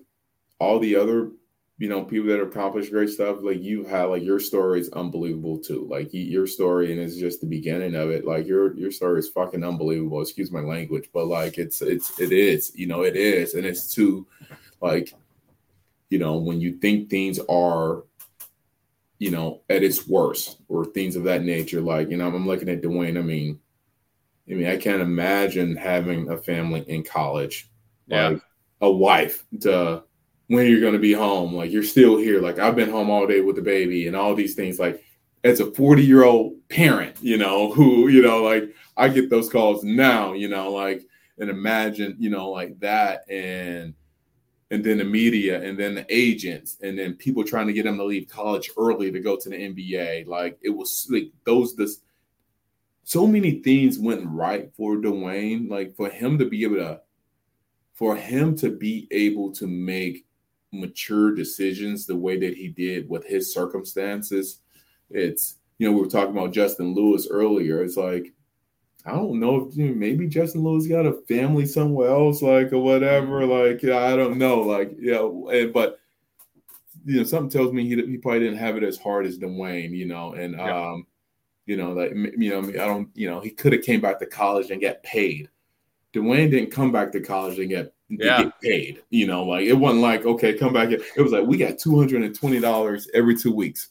all 0.60 0.80
the 0.80 0.98
other 0.98 1.32
you 1.80 1.88
know 1.88 2.04
people 2.04 2.28
that 2.28 2.42
accomplish 2.42 2.90
great 2.90 3.10
stuff 3.10 3.38
like 3.42 3.62
you 3.62 3.84
have 3.84 4.10
like 4.10 4.24
your 4.24 4.40
story 4.40 4.80
is 4.80 4.90
unbelievable 4.90 5.60
too. 5.60 5.88
Like 5.90 6.10
your 6.12 6.48
story 6.48 6.92
and 6.92 7.00
it's 7.00 7.18
just 7.18 7.40
the 7.40 7.48
beginning 7.48 7.96
of 7.96 8.10
it 8.10 8.26
like 8.26 8.48
your 8.48 8.76
your 8.76 8.92
story 8.92 9.20
is 9.20 9.30
fucking 9.30 9.64
unbelievable. 9.64 10.22
Excuse 10.22 10.52
my 10.52 10.62
language 10.62 11.10
but 11.14 11.28
like 11.28 11.58
it's 11.58 11.82
it's 11.82 12.20
it 12.20 12.32
is 12.32 12.72
you 12.76 12.88
know 12.88 13.04
it 13.04 13.16
is. 13.16 13.54
And 13.54 13.66
it's 13.66 13.94
too 13.94 14.26
like 14.82 15.14
you 16.10 16.20
know 16.20 16.38
when 16.38 16.62
you 16.62 16.78
think 16.78 17.10
things 17.10 17.40
are 17.48 18.04
you 19.20 19.32
know 19.32 19.62
at 19.70 19.84
its 19.84 20.08
worst 20.08 20.60
or 20.68 20.86
things 20.86 21.16
of 21.16 21.24
that 21.24 21.44
nature 21.44 21.82
like 21.82 22.10
you 22.10 22.18
know 22.18 22.28
i'm 22.28 22.46
looking 22.46 22.70
at 22.70 22.82
dwyane 22.82 23.18
i 23.18 23.22
mean 23.22 23.60
i 24.50 24.54
mean 24.54 24.68
i 24.68 24.78
can't 24.78 25.02
imagine 25.02 25.76
having 25.76 26.30
a 26.30 26.38
family 26.38 26.82
in 26.88 27.04
college 27.04 27.70
yeah. 28.06 28.30
like 28.30 28.42
a 28.82 28.92
wife 28.92 29.44
to 29.60 30.04
when 30.48 30.68
you're 30.68 30.82
going 30.82 30.94
to 30.94 31.00
be 31.00 31.14
home. 31.14 31.54
Like 31.54 31.72
you're 31.72 31.84
still 31.84 32.18
here. 32.18 32.42
Like 32.42 32.60
I've 32.60 32.76
been 32.76 32.90
home 32.90 33.10
all 33.10 33.28
day 33.28 33.42
with 33.42 33.56
the 33.56 33.62
baby 33.62 34.08
and 34.08 34.16
all 34.16 34.34
these 34.34 34.56
things. 34.56 34.80
Like 34.80 35.04
as 35.44 35.60
a 35.60 35.72
40 35.72 36.04
year 36.04 36.24
old 36.24 36.56
parent, 36.70 37.18
you 37.22 37.38
know, 37.38 37.72
who, 37.72 38.08
you 38.08 38.22
know, 38.22 38.44
like 38.44 38.74
I 38.96 39.10
get 39.10 39.30
those 39.30 39.50
calls 39.50 39.84
now, 39.84 40.34
you 40.34 40.48
know, 40.48 40.72
like, 40.72 41.04
and 41.40 41.50
imagine, 41.50 42.16
you 42.18 42.30
know, 42.30 42.50
like 42.50 42.80
that 42.80 43.30
and, 43.30 43.94
and 44.72 44.84
then 44.84 44.98
the 44.98 45.06
media 45.06 45.62
and 45.62 45.80
then 45.80 45.96
the 45.96 46.06
agents 46.10 46.78
and 46.82 46.98
then 46.98 47.14
people 47.14 47.44
trying 47.44 47.68
to 47.68 47.74
get 47.74 47.84
them 47.84 47.98
to 47.98 48.04
leave 48.04 48.28
college 48.28 48.70
early 48.78 49.12
to 49.12 49.20
go 49.20 49.38
to 49.38 49.50
the 49.50 49.56
NBA. 49.56 50.28
Like 50.28 50.58
it 50.62 50.70
was 50.70 51.08
like 51.10 51.32
those, 51.46 51.76
this, 51.76 52.02
so 53.04 53.26
many 53.26 53.62
things 53.62 54.00
went 54.00 54.26
right 54.26 54.70
for 54.76 54.96
Dwyane. 54.96 55.70
Like 55.70 55.96
for 55.96 56.10
him 56.10 56.38
to 56.40 56.46
be 56.50 56.64
able 56.64 56.78
to, 56.78 57.02
for 57.94 58.16
him 58.16 58.56
to 58.58 58.70
be 58.70 59.08
able 59.12 59.52
to 59.54 59.68
make 59.68 60.26
mature 60.72 61.34
decisions 61.34 62.06
the 62.06 62.16
way 62.16 62.38
that 62.38 62.56
he 62.56 62.68
did 62.68 63.10
with 63.10 63.26
his 63.26 63.54
circumstances. 63.54 64.62
It's 65.10 65.58
you 65.78 65.88
know 65.88 65.96
we 65.96 66.02
were 66.02 66.10
talking 66.10 66.36
about 66.36 66.54
Justin 66.54 66.94
Lewis 66.94 67.28
earlier. 67.30 67.84
It's 67.84 67.98
like 67.98 68.34
I 69.06 69.12
don't 69.12 69.40
know 69.40 69.68
if 69.68 69.78
you 69.78 69.90
know, 69.90 69.96
maybe 69.96 70.28
Justin 70.28 70.64
Lewis 70.64 70.88
got 70.88 71.06
a 71.06 71.14
family 71.28 71.66
somewhere 71.66 72.10
else, 72.10 72.42
like 72.42 72.74
or 72.74 72.80
whatever. 72.80 73.42
Mm-hmm. 73.42 73.72
Like 73.72 73.84
yeah, 73.84 74.00
I 74.00 74.16
don't 74.16 74.38
know, 74.38 74.62
like 74.62 74.96
yeah, 75.00 75.14
know, 75.14 75.72
but 75.74 76.00
you 77.06 77.18
know 77.18 77.24
something 77.24 77.50
tells 77.50 77.72
me 77.72 77.88
he 77.88 77.96
he 77.96 78.18
probably 78.18 78.42
didn't 78.42 78.58
have 78.58 78.76
it 78.76 78.84
as 78.84 78.98
hard 78.98 79.26
as 79.26 79.40
Dwyane, 79.40 79.92
you 79.92 80.06
know, 80.06 80.34
and 80.34 80.56
yeah. 80.56 80.90
um, 80.90 81.08
you 81.66 81.78
know 81.78 81.94
like 81.94 82.12
you 82.14 82.50
know 82.50 82.60
I 82.68 82.86
don't 82.86 83.10
you 83.14 83.30
know 83.30 83.40
he 83.40 83.50
could 83.50 83.72
have 83.72 83.84
came 83.84 84.02
back 84.02 84.20
to 84.20 84.26
college 84.26 84.72
and 84.72 84.82
get 84.82 85.04
paid 85.04 85.50
Dwyane 86.14 86.52
didn't 86.52 86.72
come 86.72 86.92
back 86.92 87.12
to 87.12 87.22
college 87.22 87.60
and 87.60 87.70
get, 87.70 87.94
yeah. 88.10 88.44
get 88.44 88.62
paid. 88.62 89.04
You 89.10 89.28
know, 89.28 89.44
like 89.44 89.66
it 89.66 89.74
wasn't 89.74 90.02
like, 90.02 90.26
okay, 90.26 90.54
come 90.58 90.74
back. 90.74 90.90
Here. 90.90 91.02
It 91.16 91.22
was 91.22 91.32
like, 91.32 91.46
we 91.46 91.58
got 91.58 91.78
$220 91.78 93.08
every 93.14 93.36
two 93.36 93.54
weeks. 93.54 93.90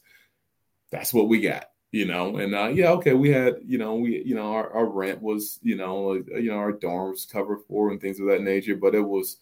That's 0.91 1.13
what 1.13 1.27
we 1.27 1.41
got 1.41 1.65
you 1.91 2.03
know 2.03 2.35
and 2.35 2.53
uh, 2.53 2.67
yeah 2.67 2.89
okay 2.89 3.13
we 3.13 3.31
had 3.31 3.55
you 3.65 3.77
know 3.77 3.95
we 3.95 4.21
you 4.25 4.35
know 4.35 4.51
our, 4.51 4.69
our 4.73 4.85
rent 4.85 5.21
was 5.21 5.57
you 5.63 5.77
know 5.77 6.15
you 6.15 6.51
know 6.51 6.57
our 6.57 6.73
dorms 6.73 7.31
covered 7.31 7.59
for 7.65 7.91
and 7.91 8.01
things 8.01 8.19
of 8.19 8.27
that 8.27 8.41
nature 8.41 8.75
but 8.75 8.93
it 8.93 8.99
was 8.99 9.37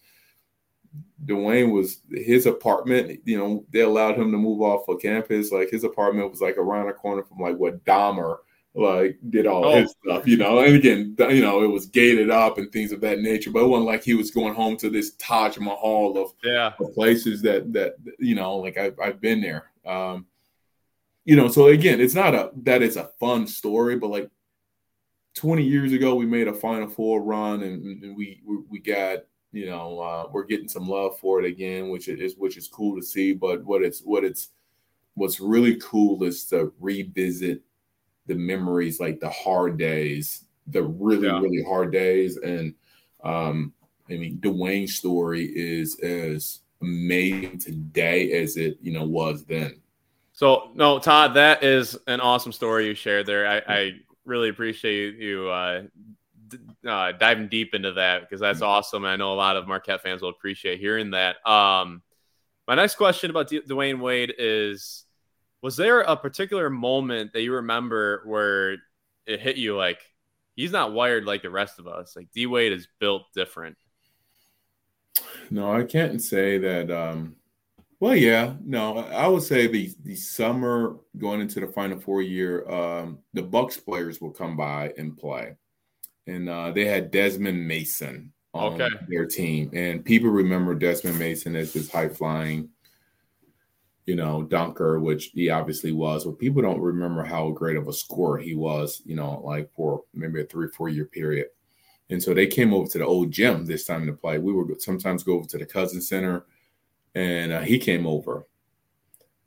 Dwyane 1.23 1.71
was 1.71 2.01
his 2.11 2.45
apartment, 2.45 3.21
you 3.25 3.37
know, 3.37 3.65
they 3.71 3.81
allowed 3.81 4.17
him 4.17 4.31
to 4.31 4.37
move 4.37 4.61
off 4.61 4.87
of 4.87 5.01
campus. 5.01 5.51
Like 5.51 5.69
his 5.69 5.83
apartment 5.83 6.29
was 6.29 6.41
like 6.41 6.57
around 6.57 6.87
the 6.87 6.93
corner 6.93 7.23
from 7.23 7.39
like 7.39 7.57
what 7.57 7.83
Dahmer 7.85 8.37
like 8.75 9.17
did 9.29 9.47
all 9.47 9.65
oh. 9.65 9.81
his 9.81 9.95
stuff, 10.03 10.27
you 10.27 10.37
know. 10.37 10.59
And 10.59 10.75
again, 10.75 11.15
you 11.17 11.41
know, 11.41 11.63
it 11.63 11.67
was 11.67 11.85
gated 11.85 12.29
up 12.29 12.57
and 12.57 12.71
things 12.71 12.91
of 12.91 13.01
that 13.01 13.19
nature. 13.19 13.49
But 13.49 13.63
it 13.63 13.67
wasn't 13.67 13.87
like 13.87 14.03
he 14.03 14.13
was 14.13 14.31
going 14.31 14.53
home 14.53 14.75
to 14.77 14.89
this 14.89 15.11
Taj 15.13 15.57
Mahal 15.57 16.17
of, 16.17 16.33
yeah. 16.43 16.73
of 16.79 16.93
places 16.93 17.41
that 17.43 17.71
that 17.73 17.95
you 18.19 18.35
know, 18.35 18.57
like 18.57 18.77
I've 18.77 18.99
I've 18.99 19.21
been 19.21 19.41
there. 19.41 19.71
Um, 19.85 20.25
you 21.23 21.35
know, 21.35 21.47
so 21.47 21.67
again, 21.67 22.01
it's 22.01 22.13
not 22.13 22.35
a 22.35 22.51
that 22.63 22.81
is 22.81 22.97
a 22.97 23.09
fun 23.19 23.47
story, 23.47 23.95
but 23.95 24.09
like 24.09 24.29
20 25.35 25.63
years 25.63 25.93
ago, 25.93 26.15
we 26.15 26.25
made 26.25 26.47
a 26.47 26.53
Final 26.53 26.89
Four 26.89 27.21
run 27.21 27.63
and, 27.63 28.03
and 28.03 28.15
we, 28.15 28.41
we 28.45 28.57
we 28.69 28.79
got 28.79 29.19
you 29.53 29.67
know 29.67 29.99
uh, 29.99 30.27
we're 30.31 30.43
getting 30.43 30.67
some 30.67 30.87
love 30.87 31.17
for 31.19 31.39
it 31.39 31.45
again, 31.45 31.89
which 31.89 32.09
is 32.09 32.35
which 32.35 32.57
is 32.57 32.67
cool 32.67 32.97
to 32.97 33.01
see. 33.01 33.33
But 33.33 33.63
what 33.63 33.83
it's 33.83 34.01
what 34.01 34.25
it's 34.25 34.49
what's 35.13 35.39
really 35.39 35.77
cool 35.77 36.21
is 36.25 36.43
to 36.45 36.73
revisit 36.79 37.61
the 38.27 38.35
memories, 38.35 38.99
like 38.99 39.19
the 39.19 39.29
hard 39.29 39.77
days, 39.77 40.45
the 40.67 40.83
really 40.83 41.27
yeah. 41.27 41.39
really 41.39 41.63
hard 41.63 41.91
days, 41.91 42.37
and 42.37 42.73
um, 43.23 43.73
I 44.09 44.13
mean 44.13 44.37
Dwyane's 44.39 44.95
story 44.95 45.45
is 45.45 45.99
as 45.99 46.59
amazing 46.81 47.59
today 47.59 48.31
as 48.41 48.57
it 48.57 48.77
you 48.81 48.91
know 48.91 49.03
was 49.03 49.43
then. 49.45 49.81
So 50.33 50.71
no, 50.75 50.99
Todd, 50.99 51.35
that 51.35 51.63
is 51.63 51.97
an 52.07 52.19
awesome 52.19 52.51
story 52.51 52.87
you 52.87 52.93
shared 52.93 53.25
there. 53.25 53.47
I, 53.47 53.61
I 53.67 53.91
really 54.25 54.49
appreciate 54.49 55.15
you 55.15 55.47
uh, 55.49 55.83
uh, 56.85 57.11
diving 57.13 57.47
deep 57.47 57.73
into 57.73 57.93
that 57.93 58.21
because 58.21 58.41
that's 58.41 58.59
mm-hmm. 58.59 58.67
awesome. 58.67 59.05
I 59.05 59.15
know 59.15 59.33
a 59.33 59.35
lot 59.35 59.55
of 59.55 59.67
Marquette 59.67 60.01
fans 60.01 60.21
will 60.21 60.29
appreciate 60.29 60.79
hearing 60.79 61.11
that. 61.11 61.37
Um, 61.47 62.01
my 62.67 62.75
next 62.75 62.95
question 62.95 63.29
about 63.29 63.47
D- 63.47 63.61
Dwyane 63.61 63.99
Wade 63.99 64.33
is: 64.37 65.04
Was 65.65 65.75
there 65.75 66.01
a 66.01 66.15
particular 66.15 66.69
moment 66.69 67.33
that 67.33 67.41
you 67.41 67.55
remember 67.55 68.21
where 68.25 68.73
it 69.25 69.39
hit 69.39 69.57
you 69.57 69.75
like 69.75 69.99
he's 70.55 70.71
not 70.71 70.93
wired 70.93 71.25
like 71.25 71.41
the 71.41 71.49
rest 71.49 71.79
of 71.79 71.87
us? 71.87 72.15
Like 72.15 72.29
D 72.31 72.45
Wade 72.45 72.71
is 72.71 72.87
built 72.99 73.23
different. 73.33 73.75
No, 75.49 75.71
I 75.71 75.81
can't 75.81 76.21
say 76.21 76.59
that. 76.59 76.91
Um, 76.91 77.37
well, 77.99 78.15
yeah, 78.15 78.53
no, 78.63 78.99
I 78.99 79.27
would 79.27 79.41
say 79.41 79.65
the 79.65 79.91
the 80.03 80.15
summer 80.15 80.97
going 81.17 81.41
into 81.41 81.59
the 81.59 81.67
Final 81.67 81.99
Four 81.99 82.21
year, 82.21 82.69
um, 82.69 83.17
the 83.33 83.41
Bucks 83.41 83.75
players 83.75 84.21
will 84.21 84.29
come 84.29 84.55
by 84.55 84.93
and 84.99 85.17
play 85.17 85.55
and 86.27 86.47
uh, 86.47 86.71
they 86.71 86.85
had 86.85 87.09
Desmond 87.09 87.67
Mason 87.67 88.31
on 88.53 88.79
okay. 88.81 88.95
their 89.07 89.25
team. 89.25 89.71
And 89.73 90.05
people 90.05 90.29
remember 90.29 90.75
Desmond 90.75 91.17
Mason 91.19 91.55
as 91.55 91.73
this 91.73 91.91
high 91.91 92.09
flying, 92.09 92.69
you 94.05 94.15
know, 94.15 94.43
dunker, 94.43 94.99
which 94.99 95.31
he 95.33 95.49
obviously 95.49 95.91
was. 95.91 96.25
But 96.25 96.39
people 96.39 96.61
don't 96.61 96.79
remember 96.79 97.23
how 97.23 97.51
great 97.51 97.77
of 97.77 97.87
a 97.87 97.93
scorer 97.93 98.37
he 98.37 98.55
was, 98.55 99.01
you 99.05 99.15
know, 99.15 99.41
like 99.43 99.71
for 99.73 100.03
maybe 100.13 100.41
a 100.41 100.45
three, 100.45 100.67
four 100.67 100.89
year 100.89 101.05
period. 101.05 101.47
And 102.09 102.21
so 102.21 102.33
they 102.33 102.45
came 102.45 102.73
over 102.73 102.87
to 102.89 102.97
the 102.99 103.05
old 103.05 103.31
gym 103.31 103.65
this 103.65 103.85
time 103.85 104.05
to 104.05 104.13
play. 104.13 104.37
We 104.37 104.53
would 104.53 104.81
sometimes 104.81 105.23
go 105.23 105.33
over 105.33 105.47
to 105.47 105.57
the 105.57 105.65
Cousin 105.65 106.01
Center, 106.01 106.45
and 107.15 107.51
uh, 107.51 107.61
he 107.61 107.79
came 107.79 108.05
over. 108.05 108.45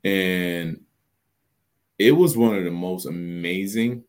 And 0.03 0.81
it 1.97 2.11
was 2.11 2.35
one 2.35 2.55
of 2.55 2.63
the 2.63 2.71
most 2.71 3.05
amazing 3.05 4.03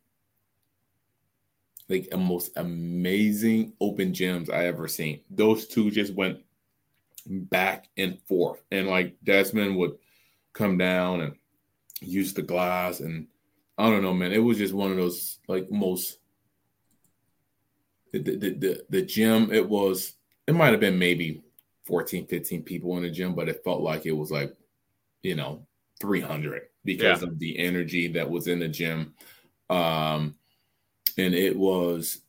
like 1.91 2.09
the 2.09 2.17
most 2.17 2.53
amazing 2.57 3.73
open 3.81 4.13
gyms 4.13 4.49
I 4.49 4.67
ever 4.67 4.87
seen. 4.87 5.23
Those 5.29 5.67
two 5.67 5.91
just 5.91 6.15
went 6.15 6.39
back 7.27 7.89
and 7.97 8.21
forth, 8.23 8.63
and 8.71 8.87
like 8.87 9.17
Desmond 9.25 9.77
would 9.77 9.99
come 10.53 10.79
down 10.79 11.21
and 11.21 11.35
use 12.01 12.35
the 12.35 12.43
glass, 12.43 13.01
and 13.01 13.27
I 13.79 13.89
don't 13.89 14.03
know, 14.03 14.15
man. 14.15 14.33
It 14.33 14.39
was 14.39 14.59
just 14.59 14.75
one 14.75 14.91
of 14.91 14.97
those 14.97 15.39
like 15.49 15.71
most 15.71 16.19
the 18.13 18.19
the 18.19 18.37
the, 18.37 18.85
the 18.89 19.03
gym. 19.03 19.53
It 19.53 19.69
was 19.69 20.15
it 20.47 20.55
might 20.55 20.73
have 20.73 20.81
been 20.81 20.99
maybe 20.99 21.43
14, 21.87 22.27
15 22.27 22.63
people 22.63 22.97
in 22.97 23.03
the 23.03 23.11
gym, 23.11 23.35
but 23.35 23.49
it 23.49 23.63
felt 23.65 23.81
like 23.81 24.07
it 24.07 24.13
was 24.13 24.31
like 24.31 24.55
you 25.23 25.35
know 25.35 25.67
300 26.01 26.63
because 26.85 27.23
yeah. 27.23 27.29
of 27.29 27.39
the 27.39 27.59
energy 27.59 28.09
that 28.09 28.29
was 28.29 28.49
in 28.49 28.59
the 28.59 28.69
gym. 28.69 29.15
Um, 29.69 30.35
and 31.17 31.35
it 31.35 31.57
was 31.57 32.23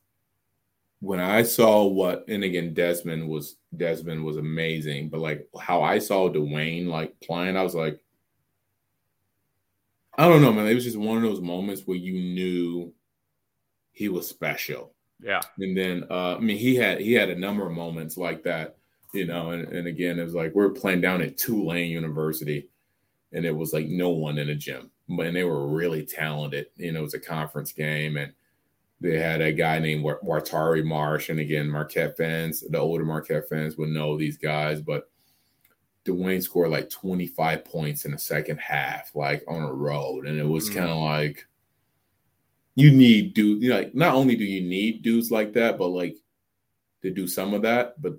when 1.00 1.20
I 1.20 1.44
saw 1.44 1.86
what, 1.86 2.26
and 2.28 2.44
again, 2.44 2.74
Desmond 2.74 3.28
was 3.28 3.56
Desmond 3.76 4.24
was 4.24 4.38
amazing, 4.38 5.10
but 5.10 5.20
like 5.20 5.48
how 5.60 5.82
I 5.82 6.00
saw 6.00 6.30
Dwyane 6.30 6.88
like 6.88 7.20
playing, 7.22 7.58
I 7.58 7.64
was 7.64 7.76
like, 7.76 8.00
I 10.18 10.28
don't 10.28 10.42
know, 10.42 10.52
man. 10.52 10.68
It 10.68 10.76
was 10.76 10.84
just 10.84 10.98
one 10.98 11.18
of 11.18 11.24
those 11.24 11.42
moments 11.42 11.84
where 11.86 11.98
you 11.98 12.14
knew 12.14 12.94
he 13.92 14.10
was 14.10 14.28
special. 14.28 14.94
Yeah. 15.22 15.42
And 15.60 15.78
then, 15.78 16.06
uh, 16.10 16.36
I 16.36 16.40
mean, 16.40 16.58
he 16.58 16.76
had 16.76 17.00
he 17.00 17.14
had 17.14 17.30
a 17.30 17.36
number 17.36 17.66
of 17.66 17.74
moments 17.74 18.18
like 18.18 18.44
that, 18.44 18.78
you 19.14 19.26
know. 19.26 19.52
And, 19.52 19.68
and 19.70 19.88
again, 19.88 20.20
it 20.20 20.24
was 20.24 20.34
like 20.34 20.54
we 20.56 20.64
are 20.64 20.70
playing 20.70 21.02
down 21.02 21.22
at 21.22 21.38
Tulane 21.38 21.92
University, 21.92 22.70
and 23.32 23.46
it 23.46 23.56
was 23.56 23.74
like 23.74 23.88
no 23.88 24.10
one 24.10 24.38
in 24.38 24.48
the 24.48 24.56
gym, 24.56 24.92
but 25.08 25.32
they 25.34 25.44
were 25.44 25.68
really 25.68 26.06
talented. 26.06 26.68
You 26.76 26.92
know, 26.92 27.00
it 27.00 27.04
was 27.04 27.14
a 27.14 27.20
conference 27.20 27.72
game, 27.72 28.18
and 28.18 28.34
they 29.00 29.20
had 29.20 29.42
a 29.42 29.54
guy 29.54 29.80
named 29.80 30.04
Watari 30.04 30.84
Marsh, 30.84 31.30
and 31.30 31.40
again, 31.40 31.70
Marquette 31.70 32.18
fans, 32.18 32.62
the 32.62 32.80
older 32.80 33.06
Marquette 33.06 33.48
fans 33.48 33.78
would 33.78 33.90
know 33.90 34.18
these 34.18 34.38
guys, 34.38 34.82
but 34.82 35.10
Dwyane 36.06 36.42
scored 36.42 36.72
like 36.72 36.90
25 36.90 37.66
points 37.66 38.06
in 38.06 38.12
the 38.12 38.18
second 38.18 38.60
half, 38.60 39.12
like 39.16 39.44
on 39.48 39.64
a 39.64 39.74
road, 39.74 40.28
and 40.28 40.40
it 40.40 40.48
was 40.48 40.70
mm-hmm. 40.70 40.80
kind 40.80 40.92
of 40.92 40.98
like 40.98 41.48
you 42.76 42.92
need 42.92 43.34
dude, 43.34 43.62
You 43.62 43.70
know, 43.70 43.78
like 43.78 43.96
not 43.96 44.16
only 44.16 44.36
do 44.36 44.44
you 44.44 44.62
need 44.62 45.04
dudes 45.04 45.32
like 45.32 45.54
that, 45.54 45.78
but 45.78 45.88
like 45.88 46.16
to 47.04 47.12
do 47.12 47.28
some 47.28 47.54
of 47.54 47.62
that, 47.64 48.02
but 48.02 48.14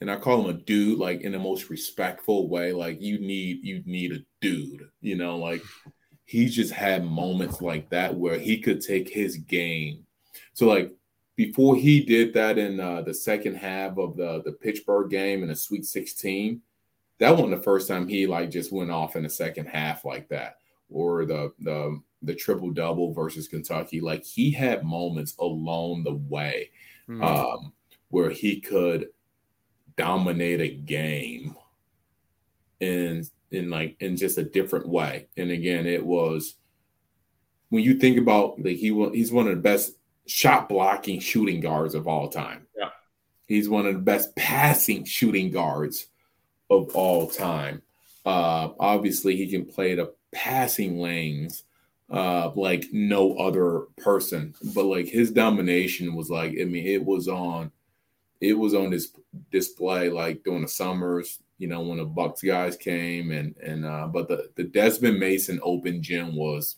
and 0.00 0.10
I 0.10 0.16
call 0.16 0.40
him 0.40 0.50
a 0.50 0.58
dude 0.58 0.98
like 0.98 1.20
in 1.20 1.32
the 1.32 1.38
most 1.38 1.70
respectful 1.70 2.48
way. 2.48 2.72
Like 2.72 3.00
you 3.00 3.18
need 3.18 3.64
you 3.64 3.82
need 3.86 4.12
a 4.12 4.24
dude, 4.40 4.88
you 5.00 5.16
know, 5.16 5.36
like 5.36 5.62
he 6.24 6.46
just 6.46 6.72
had 6.72 7.04
moments 7.04 7.60
like 7.60 7.90
that 7.90 8.14
where 8.14 8.38
he 8.38 8.58
could 8.58 8.80
take 8.80 9.08
his 9.08 9.36
game 9.36 10.06
so 10.52 10.66
like 10.66 10.92
before 11.36 11.76
he 11.76 12.02
did 12.02 12.34
that 12.34 12.58
in 12.58 12.78
uh, 12.78 13.02
the 13.02 13.14
second 13.14 13.56
half 13.56 13.96
of 13.98 14.16
the 14.16 14.42
the 14.44 14.52
Pittsburgh 14.52 15.10
game 15.10 15.42
in 15.42 15.48
the 15.48 15.56
Sweet 15.56 15.84
16, 15.84 16.60
that 17.18 17.30
wasn't 17.32 17.56
the 17.56 17.62
first 17.62 17.88
time 17.88 18.08
he 18.08 18.26
like 18.26 18.50
just 18.50 18.72
went 18.72 18.90
off 18.90 19.16
in 19.16 19.22
the 19.22 19.30
second 19.30 19.66
half 19.66 20.04
like 20.04 20.28
that, 20.28 20.56
or 20.90 21.24
the 21.24 21.52
the 21.60 22.00
the 22.22 22.34
triple 22.34 22.70
double 22.70 23.12
versus 23.12 23.48
Kentucky. 23.48 24.00
Like 24.00 24.24
he 24.24 24.50
had 24.50 24.84
moments 24.84 25.34
along 25.38 26.04
the 26.04 26.14
way 26.14 26.70
mm-hmm. 27.08 27.22
um, 27.22 27.72
where 28.08 28.30
he 28.30 28.60
could 28.60 29.08
dominate 29.96 30.60
a 30.60 30.68
game 30.68 31.56
in 32.80 33.24
in 33.50 33.70
like 33.70 33.96
in 34.00 34.16
just 34.16 34.38
a 34.38 34.44
different 34.44 34.88
way. 34.88 35.28
And 35.36 35.50
again, 35.50 35.86
it 35.86 36.04
was 36.04 36.56
when 37.68 37.82
you 37.82 37.94
think 37.94 38.18
about 38.18 38.58
like 38.58 38.76
he 38.76 38.92
he's 39.12 39.32
one 39.32 39.48
of 39.48 39.54
the 39.54 39.62
best 39.62 39.92
shot 40.26 40.68
blocking 40.68 41.20
shooting 41.20 41.60
guards 41.60 41.94
of 41.94 42.06
all 42.06 42.28
time. 42.28 42.66
Yeah. 42.76 42.90
He's 43.46 43.68
one 43.68 43.86
of 43.86 43.94
the 43.94 44.00
best 44.00 44.34
passing 44.36 45.04
shooting 45.04 45.50
guards 45.50 46.06
of 46.72 46.94
all 46.94 47.28
time. 47.28 47.82
Uh, 48.24 48.70
obviously, 48.78 49.36
he 49.36 49.48
can 49.48 49.64
play 49.64 49.94
the 49.94 50.12
passing 50.32 50.98
lanes 50.98 51.64
uh, 52.10 52.50
like 52.54 52.86
no 52.92 53.36
other 53.36 53.86
person. 53.98 54.54
But 54.74 54.84
like 54.84 55.06
his 55.06 55.30
domination 55.30 56.14
was 56.14 56.30
like, 56.30 56.52
I 56.60 56.64
mean, 56.64 56.86
it 56.86 57.04
was 57.04 57.28
on, 57.28 57.72
it 58.40 58.54
was 58.54 58.74
on 58.74 58.90
this 58.90 59.08
display 59.50 60.10
like 60.10 60.44
during 60.44 60.62
the 60.62 60.68
summers. 60.68 61.38
You 61.58 61.68
know, 61.68 61.80
when 61.80 61.98
the 61.98 62.04
Bucks 62.04 62.42
guys 62.42 62.76
came 62.76 63.30
and 63.30 63.56
and 63.58 63.84
uh, 63.84 64.08
but 64.08 64.28
the 64.28 64.50
the 64.56 64.64
Desmond 64.64 65.18
Mason 65.18 65.60
Open 65.62 66.02
Gym 66.02 66.34
was 66.34 66.76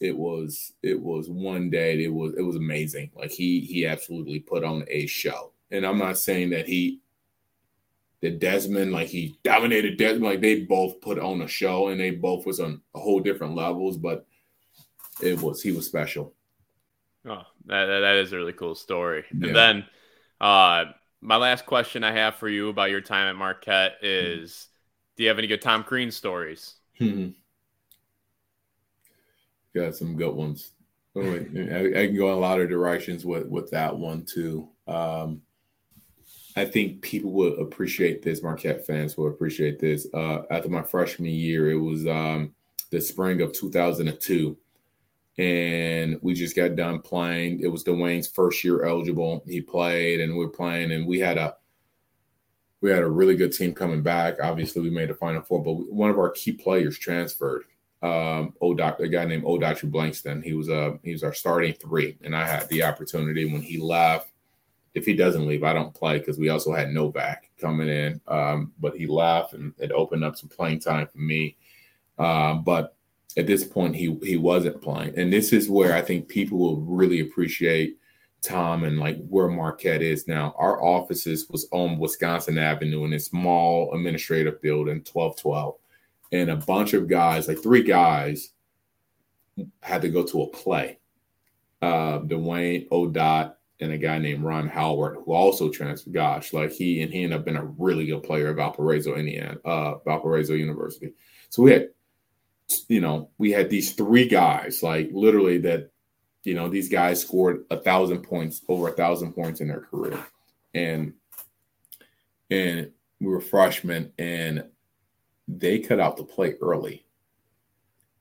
it 0.00 0.16
was 0.16 0.72
it 0.82 1.00
was 1.00 1.28
one 1.28 1.70
day 1.70 2.02
it 2.02 2.12
was 2.12 2.34
it 2.36 2.42
was 2.42 2.56
amazing 2.56 3.10
like 3.14 3.30
he 3.30 3.60
he 3.60 3.86
absolutely 3.86 4.40
put 4.40 4.64
on 4.64 4.84
a 4.88 5.06
show 5.06 5.52
and 5.70 5.86
i'm 5.86 5.98
not 5.98 6.18
saying 6.18 6.50
that 6.50 6.66
he 6.66 7.00
the 8.22 8.30
desmond 8.30 8.92
like 8.92 9.08
he 9.08 9.38
dominated 9.44 9.98
desmond 9.98 10.24
like 10.24 10.40
they 10.40 10.60
both 10.60 11.00
put 11.00 11.18
on 11.18 11.42
a 11.42 11.48
show 11.48 11.88
and 11.88 12.00
they 12.00 12.10
both 12.10 12.46
was 12.46 12.60
on 12.60 12.80
a 12.94 12.98
whole 12.98 13.20
different 13.20 13.54
levels 13.54 13.96
but 13.96 14.26
it 15.22 15.40
was 15.40 15.62
he 15.62 15.72
was 15.72 15.86
special 15.86 16.34
Oh, 17.26 17.42
that, 17.66 17.86
that 17.86 18.16
is 18.16 18.32
a 18.32 18.36
really 18.36 18.52
cool 18.52 18.74
story. 18.74 19.24
Yeah. 19.36 19.48
And 19.48 19.56
then 19.56 19.84
uh, 20.40 20.84
my 21.20 21.36
last 21.36 21.66
question 21.66 22.04
I 22.04 22.12
have 22.12 22.36
for 22.36 22.48
you 22.48 22.68
about 22.68 22.90
your 22.90 23.00
time 23.00 23.28
at 23.28 23.36
Marquette 23.36 23.96
is 24.02 24.52
mm-hmm. 24.52 25.16
do 25.16 25.22
you 25.24 25.28
have 25.28 25.38
any 25.38 25.48
good 25.48 25.62
Tom 25.62 25.82
Crean 25.82 26.10
stories? 26.10 26.74
Hmm. 26.98 27.28
Got 29.74 29.96
some 29.96 30.16
good 30.16 30.34
ones. 30.34 30.70
I, 31.16 31.20
I, 31.20 32.06
can 32.06 32.16
go 32.16 32.28
in 32.28 32.34
a 32.34 32.40
lot 32.40 32.60
of 32.60 32.68
directions 32.68 33.24
with, 33.24 33.46
with 33.46 33.70
that 33.70 33.96
one 33.96 34.26
too. 34.26 34.68
Um, 34.86 35.40
I 36.56 36.64
think 36.64 37.02
people 37.02 37.32
would 37.32 37.58
appreciate 37.58 38.22
this. 38.22 38.42
Marquette 38.42 38.86
fans 38.86 39.16
will 39.16 39.28
appreciate 39.28 39.78
this. 39.78 40.06
Uh, 40.14 40.42
after 40.50 40.68
my 40.70 40.82
freshman 40.82 41.30
year, 41.30 41.70
it 41.70 41.78
was 41.78 42.06
um, 42.06 42.54
the 42.90 43.00
spring 43.00 43.42
of 43.42 43.52
2002 43.52 44.56
and 45.38 46.18
we 46.22 46.34
just 46.34 46.56
got 46.56 46.76
done 46.76 47.00
playing. 47.00 47.60
It 47.60 47.68
was 47.68 47.84
Dwyane's 47.84 48.28
first 48.28 48.64
year 48.64 48.84
eligible. 48.84 49.42
He 49.46 49.60
played, 49.60 50.20
and 50.20 50.32
we 50.32 50.38
were 50.38 50.50
playing, 50.50 50.92
and 50.92 51.06
we 51.06 51.18
had 51.18 51.36
a 51.36 51.56
we 52.80 52.90
had 52.90 53.02
a 53.02 53.08
really 53.08 53.36
good 53.36 53.52
team 53.52 53.74
coming 53.74 54.02
back. 54.02 54.36
Obviously, 54.42 54.82
we 54.82 54.90
made 54.90 55.10
the 55.10 55.14
final 55.14 55.42
four, 55.42 55.62
but 55.62 55.74
one 55.92 56.10
of 56.10 56.18
our 56.18 56.30
key 56.30 56.52
players 56.52 56.98
transferred. 56.98 57.64
Um, 58.02 58.54
Odoc, 58.62 59.00
a 59.00 59.08
guy 59.08 59.24
named 59.24 59.44
Odartey 59.44 59.90
Blankson. 59.90 60.42
He 60.42 60.52
was 60.52 60.68
a 60.68 60.80
uh, 60.80 60.96
he 61.02 61.12
was 61.12 61.22
our 61.22 61.34
starting 61.34 61.74
three, 61.74 62.16
and 62.22 62.34
I 62.34 62.46
had 62.46 62.68
the 62.68 62.82
opportunity 62.82 63.44
when 63.44 63.62
he 63.62 63.78
left. 63.78 64.32
If 64.96 65.04
he 65.04 65.14
doesn't 65.14 65.46
leave, 65.46 65.62
I 65.62 65.74
don't 65.74 65.94
play 65.94 66.18
because 66.18 66.38
we 66.38 66.48
also 66.48 66.72
had 66.72 66.90
Novak 66.90 67.50
coming 67.60 67.88
in. 67.88 68.18
Um, 68.26 68.72
but 68.80 68.96
he 68.96 69.06
left, 69.06 69.52
and 69.52 69.74
it 69.78 69.92
opened 69.92 70.24
up 70.24 70.36
some 70.36 70.48
playing 70.48 70.80
time 70.80 71.06
for 71.06 71.18
me. 71.18 71.58
Um, 72.18 72.64
but 72.64 72.96
at 73.36 73.46
this 73.46 73.62
point 73.62 73.94
he 73.94 74.18
he 74.22 74.38
wasn't 74.38 74.80
playing. 74.80 75.18
And 75.18 75.30
this 75.30 75.52
is 75.52 75.68
where 75.68 75.94
I 75.94 76.00
think 76.00 76.28
people 76.28 76.58
will 76.58 76.80
really 76.80 77.20
appreciate 77.20 77.98
Tom 78.42 78.84
and 78.84 78.98
like 78.98 79.18
where 79.28 79.48
Marquette 79.48 80.00
is 80.00 80.26
now. 80.26 80.54
Our 80.56 80.82
offices 80.82 81.48
was 81.50 81.68
on 81.72 81.98
Wisconsin 81.98 82.56
Avenue 82.56 83.04
in 83.04 83.12
a 83.12 83.20
small 83.20 83.92
administrative 83.94 84.62
building, 84.62 85.04
1212. 85.04 85.76
And 86.32 86.50
a 86.50 86.56
bunch 86.56 86.94
of 86.94 87.06
guys, 87.06 87.48
like 87.48 87.62
three 87.62 87.82
guys, 87.82 88.50
had 89.82 90.02
to 90.02 90.08
go 90.08 90.24
to 90.24 90.42
a 90.42 90.48
play. 90.48 90.98
Uh, 91.82 92.20
Dwyane 92.20 92.88
Odot 92.88 93.55
and 93.80 93.92
a 93.92 93.98
guy 93.98 94.18
named 94.18 94.42
Ron 94.42 94.68
Howard, 94.68 95.18
who 95.24 95.32
also 95.32 95.70
transferred. 95.70 96.14
Gosh, 96.14 96.52
like 96.52 96.72
he 96.72 97.02
and 97.02 97.12
he 97.12 97.24
ended 97.24 97.38
up 97.38 97.44
being 97.44 97.56
a 97.56 97.64
really 97.64 98.06
good 98.06 98.22
player 98.22 98.48
at 98.48 98.56
Valparaiso, 98.56 99.14
Indiana, 99.14 99.58
uh, 99.64 99.98
Valparaiso 100.04 100.54
University. 100.54 101.12
So 101.50 101.62
we 101.62 101.72
had 101.72 101.88
you 102.88 103.00
know, 103.00 103.30
we 103.38 103.52
had 103.52 103.70
these 103.70 103.92
three 103.92 104.26
guys, 104.26 104.82
like 104.82 105.10
literally 105.12 105.58
that, 105.58 105.90
you 106.44 106.54
know, 106.54 106.68
these 106.68 106.88
guys 106.88 107.20
scored 107.20 107.64
a 107.70 107.76
thousand 107.76 108.22
points, 108.22 108.62
over 108.68 108.88
a 108.88 108.92
thousand 108.92 109.32
points 109.32 109.60
in 109.60 109.68
their 109.68 109.80
career. 109.80 110.18
And 110.74 111.14
and 112.50 112.90
we 113.20 113.26
were 113.26 113.40
freshmen 113.40 114.12
and 114.18 114.64
they 115.48 115.78
cut 115.78 116.00
out 116.00 116.16
the 116.16 116.24
play 116.24 116.54
early. 116.60 117.04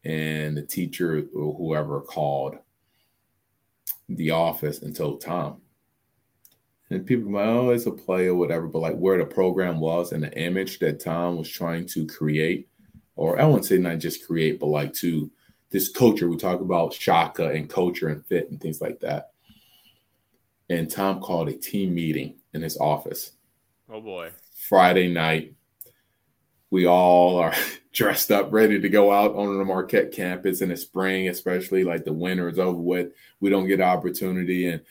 And 0.03 0.55
the 0.55 0.61
teacher 0.61 1.27
or 1.35 1.55
whoever 1.55 2.01
called 2.01 2.57
the 4.09 4.31
office 4.31 4.81
and 4.81 4.95
told 4.95 5.21
Tom. 5.21 5.61
And 6.89 7.05
people 7.05 7.31
like, 7.31 7.45
oh, 7.45 7.69
it's 7.71 7.87
a 7.87 7.91
play 7.91 8.27
or 8.27 8.35
whatever, 8.35 8.67
but 8.67 8.79
like 8.79 8.95
where 8.97 9.17
the 9.17 9.25
program 9.25 9.79
was 9.79 10.11
and 10.11 10.23
the 10.23 10.37
image 10.37 10.79
that 10.79 10.99
Tom 10.99 11.37
was 11.37 11.49
trying 11.49 11.87
to 11.87 12.05
create 12.05 12.69
or 13.15 13.39
I 13.39 13.45
wouldn't 13.45 13.65
say 13.65 13.77
not 13.77 13.99
just 13.99 14.25
create, 14.25 14.59
but 14.59 14.67
like 14.67 14.93
to 14.95 15.31
this 15.69 15.89
culture. 15.89 16.29
We 16.29 16.37
talk 16.37 16.61
about 16.61 16.93
shaka 16.93 17.49
and 17.49 17.69
culture 17.69 18.09
and 18.09 18.25
fit 18.25 18.51
and 18.51 18.59
things 18.59 18.81
like 18.81 18.99
that. 18.99 19.31
And 20.69 20.89
Tom 20.89 21.21
called 21.21 21.49
a 21.49 21.53
team 21.53 21.93
meeting 21.93 22.35
in 22.53 22.61
his 22.61 22.77
office. 22.77 23.33
Oh 23.89 24.01
boy. 24.01 24.31
Friday 24.67 25.11
night. 25.11 25.53
We 26.71 26.85
all 26.85 27.37
are 27.37 27.53
dressed 27.93 28.31
up, 28.31 28.51
ready 28.51 28.79
to 28.79 28.89
go 28.89 29.11
out 29.11 29.35
on 29.35 29.57
the 29.57 29.65
Marquette 29.65 30.11
campus 30.11 30.61
in 30.61 30.69
the 30.69 30.77
spring, 30.77 31.29
especially 31.29 31.83
like 31.83 32.03
the 32.03 32.13
winter 32.13 32.49
is 32.49 32.59
over 32.59 32.79
with. 32.79 33.11
We 33.39 33.49
don't 33.49 33.67
get 33.67 33.81
opportunity 33.81 34.67
and 34.67 34.81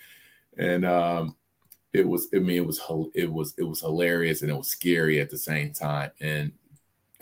and 0.57 0.85
um 0.85 1.37
it 1.93 2.07
was 2.07 2.29
I 2.35 2.39
mean 2.39 2.59
it 2.59 2.67
was 2.67 2.81
it 3.15 3.31
was 3.31 3.55
it 3.59 3.65
was 3.65 3.81
hilarious 3.81 4.43
and 4.43 4.51
it 4.51 4.57
was 4.57 4.69
scary 4.69 5.21
at 5.21 5.31
the 5.31 5.39
same 5.39 5.73
time. 5.73 6.11
And 6.21 6.53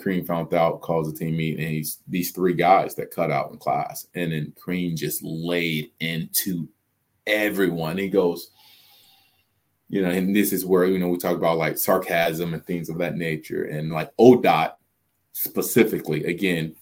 Crean 0.01 0.25
found 0.25 0.53
out, 0.53 0.81
calls 0.81 1.11
the 1.11 1.19
team 1.19 1.37
meeting, 1.37 1.65
and 1.65 1.75
he's 1.75 1.99
these 2.09 2.33
three 2.33 2.55
guys 2.55 2.95
that 2.97 3.15
cut 3.15 3.31
out 3.31 3.53
in 3.53 3.59
class. 3.59 4.07
And 4.15 4.33
then 4.33 4.53
Crean 4.59 4.97
just 4.97 5.23
laid 5.23 5.91
into 6.01 6.69
everyone. 7.27 7.99
He 7.99 8.09
goes, 8.09 8.51
you 9.93 10.01
know, 10.01 10.09
and 10.09 10.35
this 10.35 10.55
is 10.55 10.65
where, 10.65 10.87
you 10.87 10.99
know, 10.99 11.09
we 11.09 11.19
talk 11.19 11.37
about 11.37 11.59
like 11.59 11.77
sarcasm 11.77 12.55
and 12.55 12.65
things 12.65 12.89
of 12.89 12.97
that 12.97 13.15
nature. 13.15 13.65
And 13.65 13.93
like 13.93 14.11
ODOT 14.17 14.73
specifically, 15.33 16.25
again, 16.25 16.75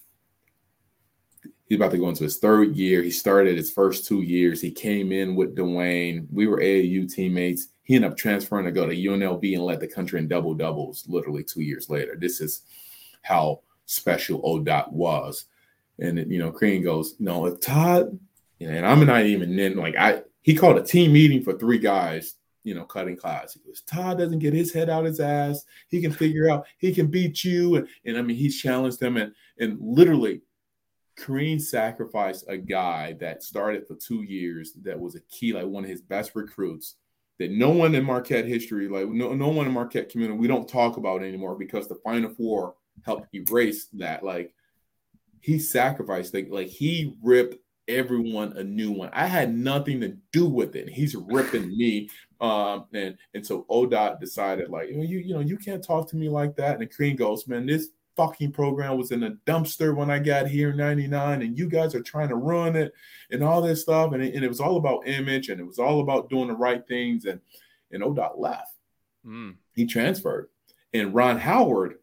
he's 1.65 1.75
about 1.75 1.91
to 1.91 1.97
go 1.97 2.07
into 2.07 2.23
his 2.23 2.37
third 2.37 2.73
year. 2.77 3.01
He 3.03 3.11
started 3.11 3.57
his 3.57 3.69
first 3.69 4.07
two 4.07 4.21
years. 4.21 4.61
He 4.61 4.71
came 4.71 5.11
in 5.11 5.35
with 5.35 5.57
Dwyane. 5.57 6.25
We 6.31 6.47
were 6.47 6.61
AAU 6.61 7.13
teammates. 7.13 7.67
He 7.83 7.95
ended 7.95 8.11
up 8.11 8.17
transferring 8.17 8.63
to 8.63 8.71
go 8.71 8.87
to 8.87 8.95
UNLV 8.95 9.55
and 9.55 9.65
led 9.65 9.81
the 9.81 9.87
country 9.89 10.17
in 10.17 10.29
double 10.29 10.53
doubles 10.53 11.03
literally 11.09 11.43
two 11.43 11.63
years 11.63 11.89
later. 11.89 12.15
This 12.17 12.39
is 12.39 12.61
how 13.23 13.59
special 13.87 14.41
ODOT 14.41 14.89
was. 14.93 15.47
And 15.99 16.31
you 16.31 16.39
know, 16.39 16.49
Crean 16.49 16.81
goes, 16.81 17.15
no, 17.19 17.53
Todd, 17.57 18.17
and 18.61 18.85
I'm 18.85 19.05
not 19.05 19.25
even 19.25 19.59
in 19.59 19.75
like 19.75 19.97
I 19.97 20.21
he 20.43 20.55
called 20.55 20.77
a 20.77 20.83
team 20.83 21.11
meeting 21.11 21.43
for 21.43 21.57
three 21.57 21.77
guys, 21.77 22.35
you 22.63 22.75
know, 22.75 22.85
cutting 22.85 23.15
class. 23.15 23.53
He 23.53 23.59
goes, 23.61 23.81
Todd 23.81 24.17
doesn't 24.17 24.39
get 24.39 24.53
his 24.53 24.73
head 24.73 24.89
out 24.89 25.05
his 25.05 25.19
ass. 25.19 25.65
He 25.89 26.01
can 26.01 26.11
figure 26.11 26.49
out 26.49 26.65
he 26.77 26.93
can 26.93 27.07
beat 27.07 27.43
you. 27.43 27.75
And, 27.75 27.87
and 28.05 28.17
I 28.17 28.21
mean, 28.21 28.37
he's 28.37 28.59
challenged 28.59 28.99
them 28.99 29.17
and 29.17 29.33
and 29.59 29.77
literally 29.79 30.41
Crean 31.17 31.59
sacrificed 31.59 32.45
a 32.47 32.57
guy 32.57 33.13
that 33.19 33.43
started 33.43 33.87
for 33.87 33.95
two 33.95 34.23
years 34.23 34.73
that 34.83 34.99
was 34.99 35.15
a 35.15 35.21
key, 35.21 35.53
like 35.53 35.65
one 35.65 35.83
of 35.83 35.89
his 35.89 36.01
best 36.01 36.31
recruits 36.35 36.95
that 37.37 37.51
no 37.51 37.69
one 37.69 37.95
in 37.95 38.03
Marquette 38.03 38.45
history, 38.45 38.87
like 38.87 39.07
no, 39.07 39.33
no 39.33 39.49
one 39.49 39.65
in 39.65 39.73
Marquette 39.73 40.09
community, 40.09 40.39
we 40.39 40.47
don't 40.47 40.69
talk 40.69 40.97
about 40.97 41.23
anymore 41.23 41.55
because 41.55 41.87
the 41.87 41.99
Final 42.03 42.29
Four 42.29 42.75
helped 43.03 43.33
erase 43.33 43.87
that. 43.93 44.23
Like 44.23 44.53
he 45.41 45.59
sacrificed, 45.59 46.33
like, 46.33 46.47
like 46.49 46.67
he 46.67 47.15
ripped 47.21 47.57
everyone 47.87 48.53
a 48.53 48.63
new 48.63 48.91
one. 48.91 49.09
I 49.13 49.25
had 49.25 49.53
nothing 49.53 50.01
to 50.01 50.17
do 50.31 50.47
with 50.47 50.75
it. 50.75 50.89
He's 50.89 51.15
ripping 51.15 51.75
me. 51.77 52.09
Um, 52.39 52.85
and 52.93 53.17
and 53.33 53.45
so 53.45 53.65
ODOT 53.69 54.19
decided, 54.19 54.69
like, 54.69 54.89
you 54.89 55.01
you 55.01 55.33
know, 55.33 55.39
you 55.39 55.57
can't 55.57 55.83
talk 55.83 56.09
to 56.09 56.15
me 56.15 56.29
like 56.29 56.55
that. 56.55 56.73
And 56.73 56.81
the 56.81 56.87
Crean 56.87 57.15
goes, 57.15 57.47
man, 57.47 57.65
this 57.65 57.89
fucking 58.17 58.51
program 58.51 58.97
was 58.97 59.11
in 59.11 59.23
a 59.23 59.31
dumpster 59.45 59.95
when 59.95 60.09
I 60.09 60.19
got 60.19 60.47
here 60.47 60.71
in 60.71 60.77
99, 60.77 61.41
and 61.41 61.57
you 61.57 61.69
guys 61.69 61.95
are 61.95 62.01
trying 62.01 62.29
to 62.29 62.35
run 62.35 62.75
it 62.75 62.93
and 63.29 63.43
all 63.43 63.61
this 63.61 63.81
stuff. 63.81 64.13
And 64.13 64.23
it, 64.23 64.35
and 64.35 64.43
it 64.43 64.49
was 64.49 64.59
all 64.59 64.77
about 64.77 65.07
image 65.07 65.49
and 65.49 65.59
it 65.59 65.65
was 65.65 65.79
all 65.79 66.01
about 66.01 66.29
doing 66.29 66.47
the 66.47 66.55
right 66.55 66.85
things. 66.87 67.25
And 67.25 67.39
and 67.91 68.03
ODOT 68.03 68.37
left. 68.37 68.73
Mm. 69.25 69.55
He 69.75 69.85
transferred. 69.85 70.47
And 70.93 71.13
Ron 71.13 71.37
Howard 71.37 71.95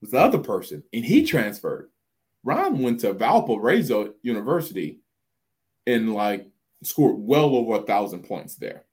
was 0.00 0.10
the 0.10 0.18
other 0.18 0.38
person, 0.38 0.82
and 0.92 1.04
he 1.04 1.24
transferred. 1.24 1.90
Ron 2.48 2.78
went 2.78 3.00
to 3.00 3.12
Valparaiso 3.12 4.14
University 4.22 5.00
and 5.86 6.14
like 6.14 6.48
scored 6.82 7.16
well 7.18 7.54
over 7.54 7.74
a 7.74 7.82
thousand 7.82 8.22
points 8.22 8.54
there 8.54 8.86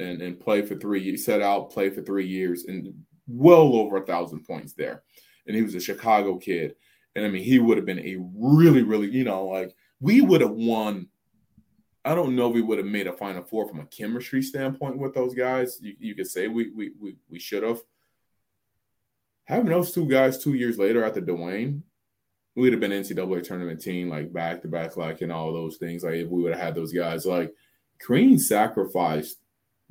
and, 0.00 0.22
and 0.22 0.40
played 0.40 0.66
for 0.66 0.76
three 0.76 1.02
years, 1.02 1.26
set 1.26 1.42
out, 1.42 1.70
played 1.70 1.94
for 1.94 2.00
three 2.00 2.26
years 2.26 2.64
and 2.64 2.94
well 3.26 3.76
over 3.76 3.98
a 3.98 4.06
thousand 4.06 4.46
points 4.46 4.72
there. 4.72 5.02
And 5.46 5.54
he 5.54 5.60
was 5.60 5.74
a 5.74 5.80
Chicago 5.80 6.38
kid. 6.38 6.74
And 7.14 7.26
I 7.26 7.28
mean, 7.28 7.42
he 7.42 7.58
would 7.58 7.76
have 7.76 7.84
been 7.84 7.98
a 7.98 8.16
really, 8.34 8.82
really, 8.82 9.10
you 9.10 9.24
know, 9.24 9.44
like 9.44 9.76
we 10.00 10.22
would 10.22 10.40
have 10.40 10.52
won. 10.52 11.08
I 12.06 12.14
don't 12.14 12.34
know 12.34 12.48
if 12.48 12.54
we 12.54 12.62
would 12.62 12.78
have 12.78 12.86
made 12.86 13.08
a 13.08 13.12
final 13.12 13.42
four 13.42 13.68
from 13.68 13.80
a 13.80 13.86
chemistry 13.86 14.40
standpoint 14.40 14.96
with 14.96 15.12
those 15.12 15.34
guys. 15.34 15.78
You, 15.82 15.94
you 15.98 16.14
could 16.14 16.28
say 16.28 16.48
we 16.48 16.70
we 16.70 16.92
we, 16.98 17.16
we 17.28 17.38
should 17.38 17.62
have 17.62 17.82
having 19.44 19.70
those 19.70 19.92
two 19.92 20.08
guys 20.08 20.42
two 20.42 20.54
years 20.54 20.78
later 20.78 21.04
after 21.04 21.20
Dwyane, 21.20 21.82
we'd 22.54 22.72
have 22.72 22.80
been 22.80 22.90
NCAA 22.90 23.42
tournament 23.42 23.80
team, 23.80 24.08
like 24.08 24.32
back 24.32 24.62
to 24.62 24.68
back, 24.68 24.96
like 24.96 25.20
and 25.20 25.32
all 25.32 25.52
those 25.52 25.76
things. 25.76 26.04
Like 26.04 26.14
if 26.14 26.28
we 26.28 26.42
would 26.42 26.52
have 26.52 26.62
had 26.62 26.74
those 26.74 26.92
guys, 26.92 27.24
like 27.26 27.52
Crean 28.00 28.38
sacrificed 28.38 29.38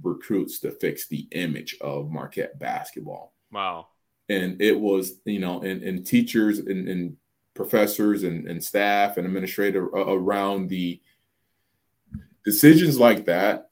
recruits 0.04 0.60
to 0.60 0.72
fix 0.72 1.08
the 1.08 1.28
image 1.32 1.78
of 1.82 2.12
Marquette 2.12 2.60
basketball. 2.60 3.34
Wow. 3.52 3.88
And 4.30 4.62
it 4.62 4.80
was, 4.80 5.14
you 5.26 5.40
know, 5.40 5.62
and, 5.62 5.84
and 5.84 6.06
teachers 6.06 6.60
and, 6.60 6.88
and 6.88 7.18
professors 7.54 8.24
and, 8.24 8.48
and 8.48 8.64
staff 8.64 9.18
and 9.18 9.26
administrator 9.26 9.86
around 9.86 10.70
the 10.70 11.02
decisions 12.46 12.98
like 12.98 13.26
that 13.26 13.72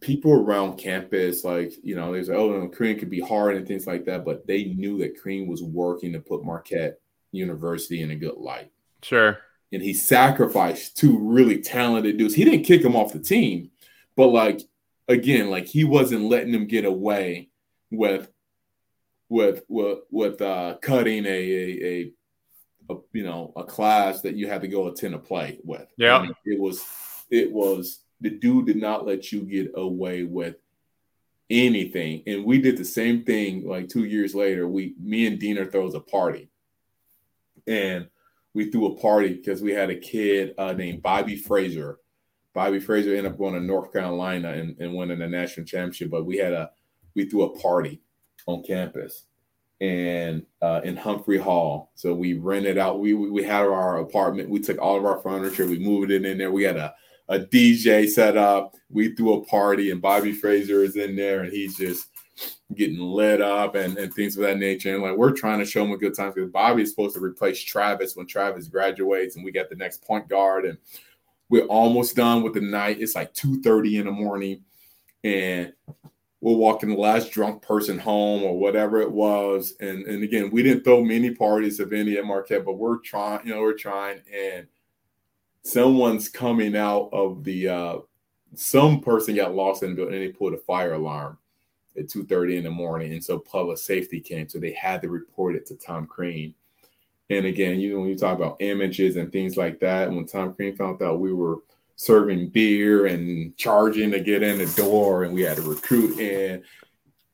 people 0.00 0.32
around 0.32 0.76
campus, 0.76 1.44
like, 1.44 1.72
you 1.82 1.96
know, 1.96 2.12
they 2.12 2.20
like, 2.20 2.36
oh, 2.36 2.52
no, 2.52 2.68
Crean 2.68 2.98
could 2.98 3.10
be 3.10 3.20
hard 3.20 3.56
and 3.56 3.66
things 3.66 3.86
like 3.86 4.04
that, 4.04 4.24
but 4.24 4.46
they 4.46 4.64
knew 4.64 4.98
that 4.98 5.18
Crean 5.20 5.46
was 5.46 5.62
working 5.62 6.12
to 6.12 6.20
put 6.20 6.44
Marquette 6.44 7.00
University 7.32 8.02
in 8.02 8.10
a 8.10 8.16
good 8.16 8.36
light. 8.36 8.70
Sure. 9.02 9.38
and 9.72 9.82
he 9.82 9.92
sacrificed 9.92 10.96
two 10.96 11.18
really 11.18 11.60
talented 11.60 12.16
dudes. 12.16 12.34
He 12.34 12.44
didn't 12.44 12.64
kick 12.64 12.82
him 12.82 12.96
off 12.96 13.12
the 13.12 13.18
team, 13.20 13.70
but 14.16 14.28
like 14.28 14.62
again, 15.08 15.50
like 15.50 15.66
he 15.66 15.84
wasn't 15.84 16.24
letting 16.24 16.52
them 16.52 16.66
get 16.66 16.84
away 16.84 17.50
with 17.90 18.30
with 19.28 19.62
with 19.68 19.98
with 20.10 20.40
uh, 20.40 20.76
cutting 20.80 21.26
a, 21.26 21.28
a, 21.28 21.84
a 21.84 22.12
a 22.90 22.96
you 23.12 23.24
know 23.24 23.52
a 23.56 23.64
class 23.64 24.22
that 24.22 24.36
you 24.36 24.48
had 24.48 24.62
to 24.62 24.68
go 24.68 24.86
attend 24.88 25.14
a 25.14 25.18
play 25.18 25.58
with. 25.64 25.86
Yeah, 25.98 26.18
I 26.18 26.22
mean, 26.22 26.34
it 26.44 26.60
was 26.60 26.84
it 27.30 27.50
was 27.52 28.00
the 28.20 28.30
dude 28.30 28.66
did 28.66 28.76
not 28.76 29.04
let 29.06 29.30
you 29.32 29.40
get 29.42 29.72
away 29.74 30.22
with 30.22 30.56
anything, 31.50 32.22
and 32.26 32.44
we 32.44 32.58
did 32.60 32.76
the 32.76 32.84
same 32.84 33.24
thing. 33.24 33.66
Like 33.66 33.88
two 33.88 34.04
years 34.04 34.34
later, 34.34 34.66
we 34.68 34.94
me 35.02 35.26
and 35.26 35.38
Diener 35.38 35.66
throws 35.66 35.94
a 35.94 36.00
party, 36.00 36.48
and 37.66 38.08
we 38.54 38.70
threw 38.70 38.86
a 38.86 39.00
party 39.00 39.34
because 39.34 39.60
we 39.60 39.72
had 39.72 39.90
a 39.90 39.96
kid 39.96 40.54
uh, 40.58 40.72
named 40.72 41.02
Bobby 41.02 41.40
Frasor. 41.40 41.96
Bobby 42.54 42.80
Frasor 42.80 43.16
ended 43.16 43.26
up 43.26 43.38
going 43.38 43.54
to 43.54 43.60
North 43.60 43.92
Carolina 43.92 44.52
and, 44.52 44.76
and 44.80 44.94
winning 44.94 45.18
the 45.18 45.28
national 45.28 45.66
championship, 45.66 46.10
but 46.10 46.24
we 46.24 46.38
had 46.38 46.52
a 46.52 46.70
we 47.14 47.28
threw 47.28 47.42
a 47.42 47.58
party 47.58 48.00
on 48.46 48.62
campus 48.62 49.24
and 49.80 50.44
uh, 50.62 50.80
in 50.84 50.96
Humphrey 50.96 51.38
Hall. 51.38 51.90
So 51.96 52.14
we 52.14 52.34
rented 52.34 52.78
out. 52.78 53.00
We 53.00 53.14
we 53.14 53.42
had 53.42 53.66
our 53.66 53.98
apartment. 53.98 54.48
We 54.48 54.60
took 54.60 54.78
all 54.78 54.96
of 54.96 55.04
our 55.04 55.18
furniture. 55.18 55.66
We 55.66 55.78
moved 55.78 56.10
it 56.10 56.24
in 56.24 56.38
there. 56.38 56.50
We 56.50 56.62
had 56.62 56.76
a 56.76 56.94
a 57.28 57.40
DJ 57.40 58.08
set 58.08 58.36
up. 58.36 58.74
We 58.88 59.14
threw 59.14 59.34
a 59.34 59.44
party, 59.44 59.90
and 59.90 60.00
Bobby 60.00 60.34
Frasor 60.34 60.84
is 60.84 60.96
in 60.96 61.16
there, 61.16 61.42
and 61.42 61.52
he's 61.52 61.76
just 61.76 62.08
getting 62.76 62.98
lit 62.98 63.40
up 63.40 63.74
and, 63.74 63.96
and 63.98 64.12
things 64.12 64.36
of 64.36 64.42
that 64.42 64.58
nature. 64.58 64.94
And 64.94 65.02
like 65.02 65.16
we're 65.16 65.32
trying 65.32 65.58
to 65.58 65.64
show 65.64 65.84
him 65.84 65.92
a 65.92 65.96
good 65.96 66.14
time 66.14 66.32
because 66.34 66.50
Bobby 66.50 66.82
is 66.82 66.90
supposed 66.90 67.16
to 67.16 67.22
replace 67.22 67.60
Travis 67.60 68.16
when 68.16 68.26
Travis 68.26 68.68
graduates, 68.68 69.36
and 69.36 69.44
we 69.44 69.52
got 69.52 69.68
the 69.68 69.76
next 69.76 70.04
point 70.04 70.28
guard, 70.28 70.64
and 70.66 70.78
we're 71.48 71.66
almost 71.66 72.16
done 72.16 72.42
with 72.42 72.54
the 72.54 72.60
night. 72.60 73.00
It's 73.00 73.14
like 73.14 73.32
two 73.34 73.60
thirty 73.62 73.98
in 73.98 74.06
the 74.06 74.12
morning, 74.12 74.62
and 75.24 75.72
we're 76.40 76.56
walking 76.56 76.90
the 76.90 76.96
last 76.96 77.32
drunk 77.32 77.62
person 77.62 77.98
home 77.98 78.42
or 78.42 78.58
whatever 78.58 79.00
it 79.00 79.10
was. 79.10 79.74
And 79.80 80.04
and 80.06 80.22
again, 80.22 80.50
we 80.50 80.62
didn't 80.62 80.84
throw 80.84 81.02
many 81.02 81.30
parties 81.30 81.80
of 81.80 81.92
any 81.92 82.16
at 82.18 82.24
Marquette, 82.24 82.64
but 82.64 82.74
we're 82.74 82.98
trying, 82.98 83.46
you 83.46 83.54
know, 83.54 83.62
we're 83.62 83.74
trying 83.74 84.20
and 84.32 84.66
someone's 85.62 86.28
coming 86.28 86.76
out 86.76 87.08
of 87.12 87.42
the 87.42 87.68
uh 87.68 87.98
some 88.54 89.00
person 89.00 89.34
got 89.34 89.54
lost 89.54 89.82
in 89.82 89.90
the 89.90 89.96
building 89.96 90.14
and 90.14 90.22
they 90.22 90.28
put 90.32 90.54
a 90.54 90.58
fire 90.58 90.94
alarm 90.94 91.36
at 91.98 92.08
2:30 92.08 92.56
in 92.56 92.64
the 92.64 92.70
morning. 92.70 93.12
And 93.12 93.24
so 93.24 93.38
public 93.38 93.78
safety 93.78 94.20
came. 94.20 94.48
So 94.48 94.58
they 94.58 94.72
had 94.72 95.02
to 95.02 95.08
report 95.08 95.56
it 95.56 95.66
to 95.66 95.76
Tom 95.76 96.06
Crean. 96.06 96.54
And 97.28 97.46
again, 97.46 97.80
you 97.80 97.92
know, 97.92 98.00
when 98.00 98.08
you 98.08 98.16
talk 98.16 98.36
about 98.36 98.60
images 98.60 99.16
and 99.16 99.32
things 99.32 99.56
like 99.56 99.80
that, 99.80 100.10
when 100.10 100.26
Tom 100.26 100.54
Crean 100.54 100.76
found 100.76 101.02
out 101.02 101.20
we 101.20 101.32
were 101.32 101.58
serving 101.96 102.50
beer 102.50 103.06
and 103.06 103.56
charging 103.56 104.10
to 104.12 104.20
get 104.20 104.42
in 104.42 104.58
the 104.58 104.66
door, 104.76 105.24
and 105.24 105.34
we 105.34 105.42
had 105.42 105.56
to 105.56 105.62
recruit. 105.62 106.20
And 106.20 106.62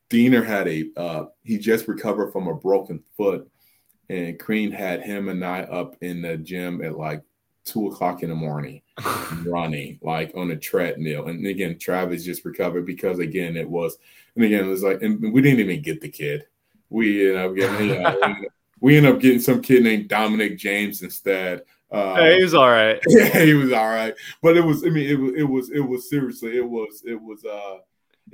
Diener 0.08 0.42
had 0.42 0.68
a 0.68 0.88
uh, 0.96 1.24
he 1.42 1.58
just 1.58 1.88
recovered 1.88 2.32
from 2.32 2.48
a 2.48 2.54
broken 2.54 3.02
foot, 3.16 3.50
and 4.08 4.38
Crean 4.38 4.70
had 4.70 5.02
him 5.02 5.28
and 5.28 5.44
I 5.44 5.62
up 5.62 5.96
in 6.00 6.22
the 6.22 6.36
gym 6.36 6.82
at 6.82 6.96
like 6.96 7.22
two 7.64 7.88
o'clock 7.88 8.22
in 8.22 8.28
the 8.28 8.34
morning, 8.34 8.82
running 9.44 9.98
like 10.02 10.32
on 10.34 10.50
a 10.50 10.56
treadmill. 10.56 11.28
And 11.28 11.46
again, 11.46 11.78
Travis 11.78 12.24
just 12.24 12.44
recovered 12.44 12.86
because 12.86 13.18
again 13.18 13.56
it 13.56 13.68
was, 13.68 13.98
and 14.34 14.44
again 14.44 14.64
it 14.64 14.68
was 14.68 14.82
like, 14.82 15.02
and 15.02 15.32
we 15.32 15.40
didn't 15.40 15.60
even 15.60 15.82
get 15.82 16.00
the 16.00 16.08
kid. 16.08 16.46
We 16.90 17.28
ended 17.28 17.44
up 17.44 17.56
getting, 17.56 17.88
you 17.88 17.98
know, 18.00 18.34
we 18.80 18.96
ended 18.96 19.14
up 19.14 19.20
getting 19.20 19.40
some 19.40 19.62
kid 19.62 19.84
named 19.84 20.08
Dominic 20.08 20.58
James 20.58 21.02
instead. 21.02 21.62
Uh, 21.90 22.16
hey, 22.16 22.36
he 22.38 22.42
was 22.42 22.54
all 22.54 22.70
right. 22.70 23.00
Yeah, 23.08 23.44
he 23.44 23.54
was 23.54 23.72
all 23.72 23.88
right. 23.88 24.14
But 24.42 24.56
it 24.56 24.64
was, 24.64 24.84
I 24.84 24.88
mean, 24.88 25.08
it 25.08 25.18
was, 25.18 25.34
it 25.34 25.42
was, 25.42 25.70
it 25.70 25.80
was 25.80 26.08
seriously, 26.08 26.56
it 26.56 26.68
was, 26.68 27.02
it 27.06 27.20
was, 27.20 27.44
uh, 27.44 27.78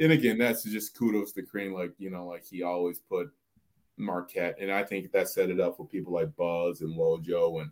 and 0.01 0.13
again, 0.13 0.39
that's 0.39 0.63
just 0.63 0.97
kudos 0.97 1.33
to 1.33 1.43
Crean. 1.43 1.73
Like, 1.73 1.93
you 1.99 2.11
know, 2.11 2.27
like 2.27 2.45
he 2.45 2.63
always 2.63 2.99
put 2.99 3.31
Marquette. 3.97 4.57
And 4.61 4.71
I 4.71 4.85
think 4.85 5.11
that 5.13 5.29
set 5.29 5.51
it 5.51 5.61
up 5.61 5.77
for 5.77 5.87
people 5.87 6.13
like 6.13 6.35
Buzz 6.37 6.81
and 6.83 6.97
Wojo. 6.97 7.61
And 7.61 7.71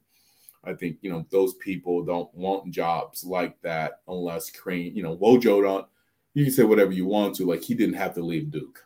I 0.67 0.75
think, 0.75 0.99
you 1.01 1.11
know, 1.11 1.25
those 1.31 1.55
people 1.55 2.05
don't 2.05 2.33
want 2.35 2.73
jobs 2.73 3.25
like 3.25 3.61
that 3.63 4.01
unless 4.09 4.51
Crean, 4.51 4.97
you 4.97 5.03
know, 5.03 5.17
Wojo 5.17 5.63
don't, 5.63 5.87
you 6.35 6.45
can 6.45 6.53
say 6.53 6.65
whatever 6.65 6.93
you 6.93 7.07
want 7.07 7.37
to. 7.37 7.47
Like, 7.47 7.63
he 7.63 7.75
didn't 7.75 7.95
have 7.95 8.15
to 8.15 8.23
leave 8.23 8.51
Duke. 8.51 8.85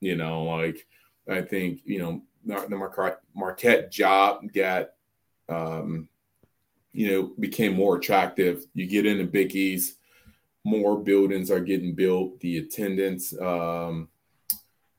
You 0.00 0.16
know, 0.16 0.44
like, 0.44 0.86
I 1.28 1.42
think, 1.42 1.80
you 1.84 1.98
know, 1.98 2.22
the 2.44 3.18
Marquette 3.34 3.90
job 3.90 4.50
got, 4.52 4.90
um, 5.48 6.08
you 6.92 7.10
know, 7.10 7.32
became 7.38 7.74
more 7.74 7.96
attractive. 7.96 8.64
You 8.74 8.86
get 8.86 9.04
into 9.04 9.24
Big 9.24 9.54
East, 9.54 9.96
more 10.64 10.98
buildings 10.98 11.50
are 11.50 11.60
getting 11.60 11.94
built. 11.94 12.40
The 12.40 12.58
attendance, 12.58 13.38
um, 13.40 14.08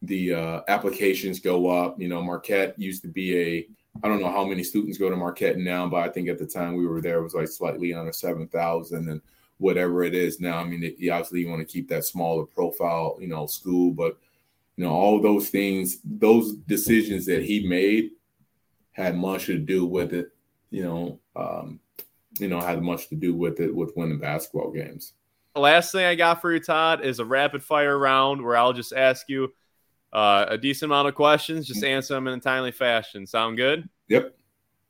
the 0.01 0.33
uh, 0.33 0.61
applications 0.67 1.39
go 1.39 1.69
up. 1.69 1.99
You 1.99 2.09
know, 2.09 2.21
Marquette 2.21 2.77
used 2.77 3.01
to 3.03 3.07
be 3.07 3.37
a, 3.37 3.67
I 4.03 4.07
don't 4.07 4.21
know 4.21 4.31
how 4.31 4.45
many 4.45 4.63
students 4.63 4.97
go 4.97 5.09
to 5.09 5.15
Marquette 5.15 5.57
now, 5.57 5.87
but 5.87 5.97
I 6.01 6.09
think 6.09 6.29
at 6.29 6.37
the 6.37 6.45
time 6.45 6.75
we 6.75 6.87
were 6.87 7.01
there 7.01 7.19
it 7.19 7.23
was 7.23 7.33
like 7.33 7.47
slightly 7.47 7.93
under 7.93 8.13
7,000 8.13 9.09
and 9.09 9.21
whatever 9.57 10.03
it 10.03 10.15
is 10.15 10.39
now. 10.39 10.57
I 10.57 10.63
mean, 10.63 10.83
it, 10.83 11.09
obviously 11.09 11.41
you 11.41 11.49
want 11.49 11.59
to 11.59 11.71
keep 11.71 11.89
that 11.89 12.05
smaller 12.05 12.45
profile, 12.45 13.17
you 13.19 13.27
know, 13.27 13.45
school, 13.45 13.91
but, 13.91 14.17
you 14.77 14.85
know, 14.85 14.91
all 14.91 15.21
those 15.21 15.49
things, 15.49 15.99
those 16.03 16.53
decisions 16.53 17.25
that 17.25 17.43
he 17.43 17.67
made 17.67 18.11
had 18.93 19.15
much 19.15 19.45
to 19.47 19.57
do 19.57 19.85
with 19.85 20.13
it 20.13 20.31
you 20.71 20.83
know, 20.83 21.19
um, 21.35 21.79
you 22.39 22.47
know, 22.47 22.59
had 22.59 22.81
much 22.81 23.09
to 23.09 23.15
do 23.15 23.35
with 23.35 23.59
it 23.59 23.73
with 23.73 23.95
winning 23.95 24.17
basketball 24.17 24.71
games. 24.71 25.13
Last 25.53 25.91
thing 25.91 26.05
I 26.05 26.15
got 26.15 26.41
for 26.41 26.51
you, 26.53 26.61
Todd, 26.61 27.03
is 27.03 27.19
a 27.19 27.25
rapid 27.25 27.61
fire 27.61 27.99
round 27.99 28.43
where 28.43 28.55
I'll 28.55 28.73
just 28.73 28.93
ask 28.93 29.27
you 29.27 29.53
uh, 30.13 30.45
a 30.49 30.57
decent 30.57 30.91
amount 30.91 31.07
of 31.07 31.15
questions, 31.15 31.67
just 31.67 31.81
mm-hmm. 31.81 31.95
answer 31.95 32.13
them 32.13 32.27
in 32.27 32.33
a 32.33 32.39
timely 32.39 32.71
fashion. 32.71 33.25
Sound 33.25 33.57
good? 33.57 33.87
Yep. 34.09 34.35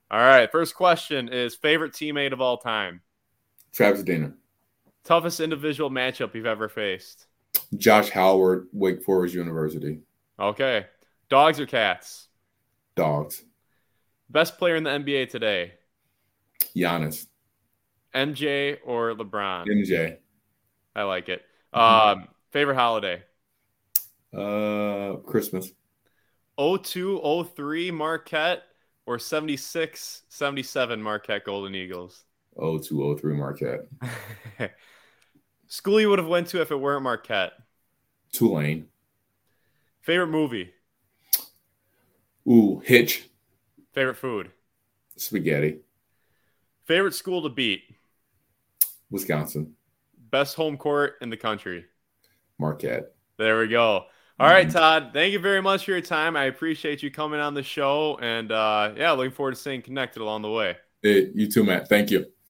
All 0.09 0.19
right. 0.19 0.51
First 0.51 0.75
question 0.75 1.29
is 1.29 1.55
favorite 1.55 1.93
teammate 1.93 2.33
of 2.33 2.41
all 2.41 2.57
time? 2.57 3.01
Travis 3.71 4.03
Diener. 4.03 4.33
Toughest 5.03 5.39
individual 5.39 5.89
matchup 5.89 6.35
you've 6.35 6.45
ever 6.45 6.69
faced? 6.69 7.27
Josh 7.77 8.09
Howard, 8.09 8.67
Wake 8.73 9.03
Forest 9.03 9.33
University. 9.33 9.99
Okay. 10.39 10.85
Dogs 11.29 11.59
or 11.59 11.65
cats? 11.65 12.27
Dogs. 12.95 13.43
Best 14.29 14.57
player 14.57 14.75
in 14.75 14.83
the 14.83 14.89
NBA 14.89 15.29
today? 15.29 15.73
Giannis. 16.75 17.27
MJ 18.13 18.77
or 18.85 19.13
LeBron? 19.13 19.65
MJ. 19.67 20.17
I 20.95 21.03
like 21.03 21.29
it. 21.29 21.41
Um, 21.73 22.27
favorite 22.51 22.75
holiday? 22.75 23.23
Uh, 24.35 25.15
Christmas. 25.25 25.71
02, 26.57 27.45
03 27.55 27.91
Marquette 27.91 28.63
or 29.05 29.17
76, 29.19 30.23
77 30.29 31.01
Marquette 31.01 31.45
Golden 31.45 31.75
Eagles? 31.75 32.23
02, 32.59 33.17
03 33.19 33.33
Marquette. 33.35 33.87
School 35.67 36.01
you 36.01 36.09
would 36.09 36.19
have 36.19 36.27
went 36.27 36.47
to 36.47 36.61
if 36.61 36.71
it 36.71 36.75
weren't 36.75 37.03
Marquette? 37.03 37.53
Tulane. 38.31 38.87
Favorite 40.01 40.27
movie? 40.27 40.71
Ooh, 42.47 42.81
Hitch. 42.83 43.29
Favorite 43.93 44.17
food? 44.17 44.51
Spaghetti. 45.15 45.79
Favorite 46.85 47.13
school 47.13 47.43
to 47.43 47.49
beat? 47.49 47.83
Wisconsin. 49.09 49.73
Best 50.31 50.55
home 50.55 50.77
court 50.77 51.15
in 51.21 51.29
the 51.29 51.37
country? 51.37 51.85
Marquette. 52.57 53.13
There 53.37 53.59
we 53.59 53.67
go. 53.67 54.05
All 54.41 54.47
right. 54.47 54.67
Todd. 54.67 55.11
Thank 55.13 55.33
you 55.33 55.39
very 55.39 55.61
much 55.61 55.85
for 55.85 55.91
your 55.91 56.01
time. 56.01 56.35
I 56.35 56.45
appreciate 56.45 57.03
you 57.03 57.11
coming 57.11 57.39
on 57.39 57.53
the 57.53 57.61
show, 57.61 58.17
and 58.19 58.51
uh, 58.51 58.91
yeah, 58.97 59.11
looking 59.11 59.31
forward 59.31 59.51
to 59.51 59.55
staying 59.55 59.83
connected 59.83 60.19
along 60.19 60.41
the 60.41 60.49
way. 60.49 60.77
Hey, 61.03 61.29
you 61.35 61.45
too, 61.45 61.63
Matt. 61.63 61.87
Thank 61.87 62.09
you. 62.09 62.31